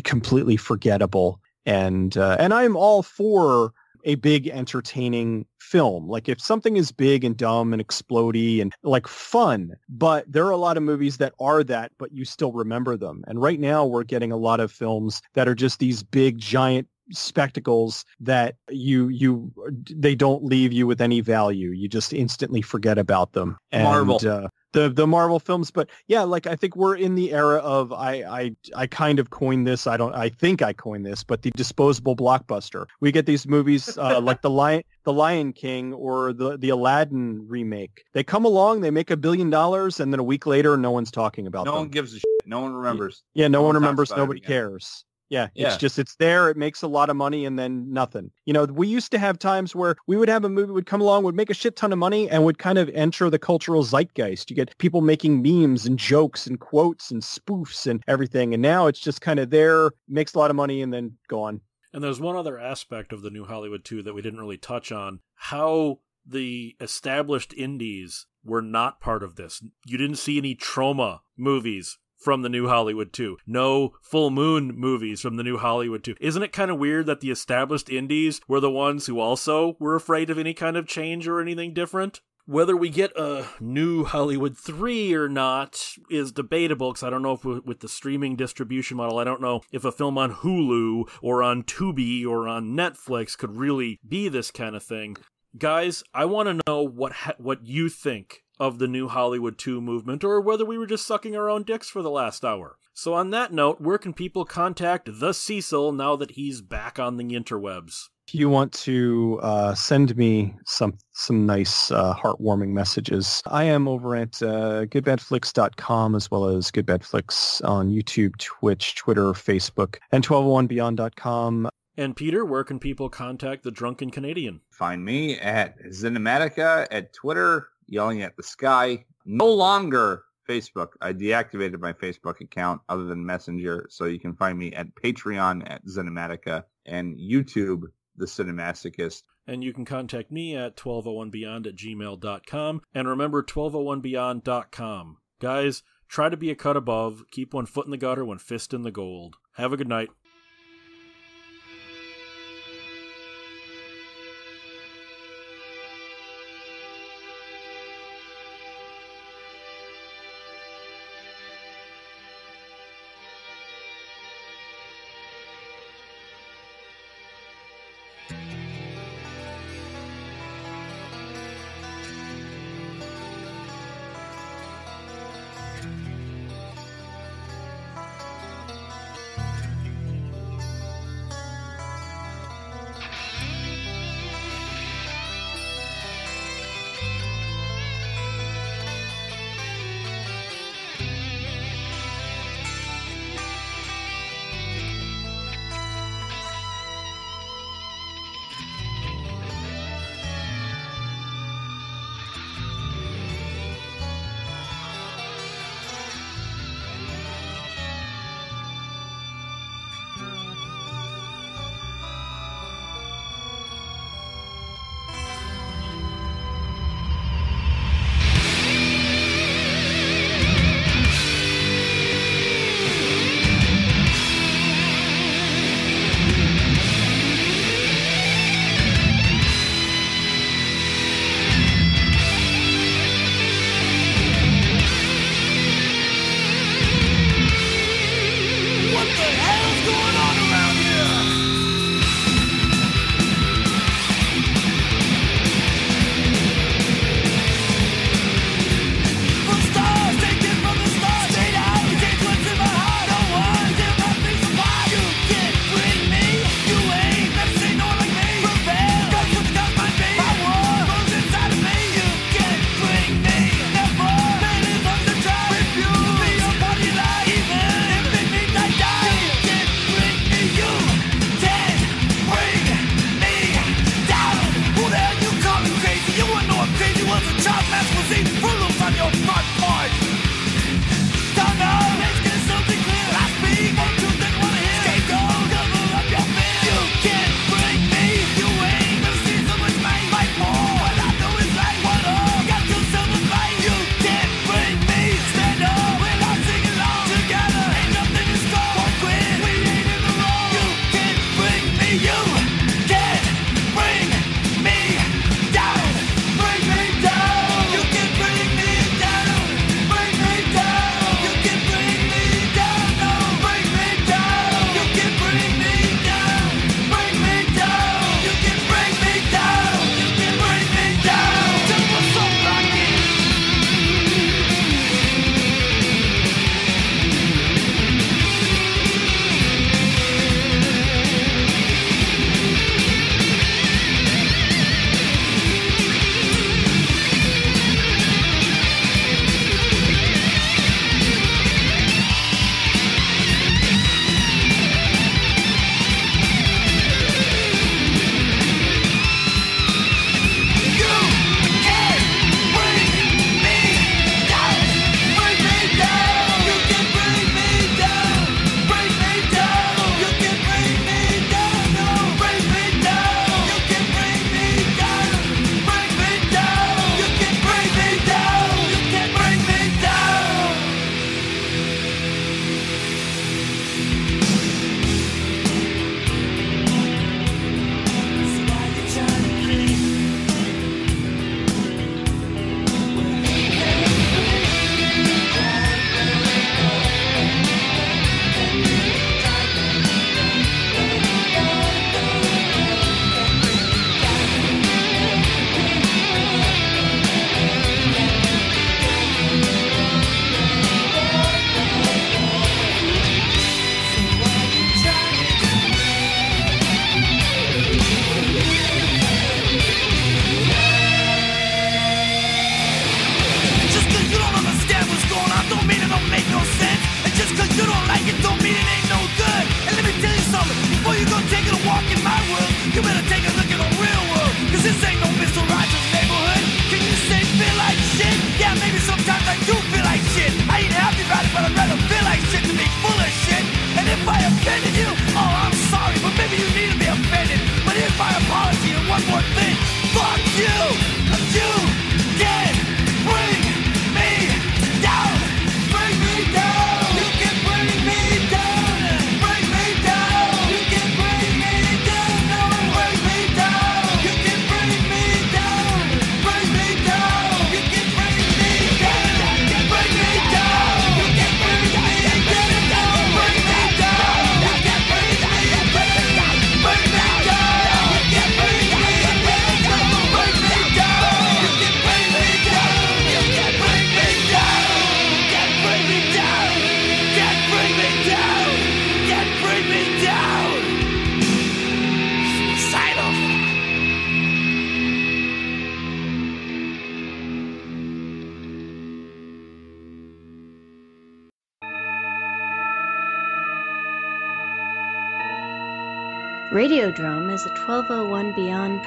[0.03, 1.39] completely forgettable.
[1.65, 3.73] And uh, and I'm all for
[4.03, 6.07] a big entertaining film.
[6.07, 10.51] Like if something is big and dumb and explody and like fun, but there are
[10.51, 13.23] a lot of movies that are that, but you still remember them.
[13.27, 16.87] And right now we're getting a lot of films that are just these big giant
[17.11, 19.51] spectacles that you you
[19.89, 21.71] they don't leave you with any value.
[21.71, 23.57] You just instantly forget about them.
[23.71, 24.19] And, Marvel.
[24.25, 25.71] Uh, the the Marvel films.
[25.71, 29.29] But yeah, like I think we're in the era of I I I kind of
[29.29, 29.87] coined this.
[29.87, 30.13] I don't.
[30.13, 32.85] I think I coined this, but the disposable blockbuster.
[32.99, 37.47] We get these movies uh, like the Lion the Lion King or the the Aladdin
[37.47, 38.03] remake.
[38.13, 41.11] They come along, they make a billion dollars, and then a week later, no one's
[41.11, 41.73] talking about them.
[41.73, 41.85] no them.
[41.85, 42.25] one gives a shit.
[42.45, 43.23] No one remembers.
[43.33, 44.11] Yeah, no, no one one remembers.
[44.15, 45.05] Nobody cares.
[45.29, 45.67] Yeah, Yeah.
[45.67, 46.49] it's just it's there.
[46.49, 48.31] It makes a lot of money, and then nothing.
[48.45, 51.01] You know, we used to have times where we would have a movie would come
[51.01, 53.83] along, would make a shit ton of money, and would kind of enter the cultural
[53.83, 54.49] zeitgeist.
[54.49, 58.87] You get people making memes and jokes and quotes and spoofs and everything, and now
[58.87, 61.61] it's just kind of there, makes a lot of money, and then gone.
[61.93, 64.91] And there's one other aspect of the new Hollywood too that we didn't really touch
[64.91, 69.63] on how the established indies were not part of this.
[69.85, 73.37] You didn't see any Troma movies from the new Hollywood 2.
[73.47, 76.15] No full moon movies from the new Hollywood 2.
[76.19, 79.95] Isn't it kind of weird that the established indies were the ones who also were
[79.95, 82.21] afraid of any kind of change or anything different?
[82.45, 87.33] Whether we get a new Hollywood 3 or not is debatable because I don't know
[87.33, 91.43] if with the streaming distribution model, I don't know if a film on Hulu or
[91.43, 95.17] on Tubi or on Netflix could really be this kind of thing.
[95.57, 99.81] Guys, I want to know what ha- what you think of the new Hollywood 2
[99.81, 102.77] movement or whether we were just sucking our own dicks for the last hour.
[102.93, 107.17] So on that note, where can people contact the Cecil now that he's back on
[107.17, 108.09] the interwebs?
[108.27, 113.87] If you want to uh, send me some some nice uh, heartwarming messages, I am
[113.87, 121.69] over at uh, goodbadflix.com as well as goodbadflix on YouTube, Twitch, Twitter, Facebook, and 1201beyond.com.
[121.97, 124.61] And Peter, where can people contact the Drunken Canadian?
[124.69, 129.05] Find me at Cinematica at Twitter, yelling at the sky.
[129.25, 130.89] No longer Facebook.
[131.01, 135.69] I deactivated my Facebook account other than Messenger, so you can find me at Patreon
[135.69, 137.83] at Cinematica and YouTube,
[138.17, 139.23] The Cinemasochist.
[139.45, 142.81] And you can contact me at 1201beyond at gmail.com.
[142.93, 145.17] And remember, 1201beyond.com.
[145.39, 148.73] Guys, try to be a cut above, keep one foot in the gutter, one fist
[148.73, 149.37] in the gold.
[149.53, 150.09] Have a good night.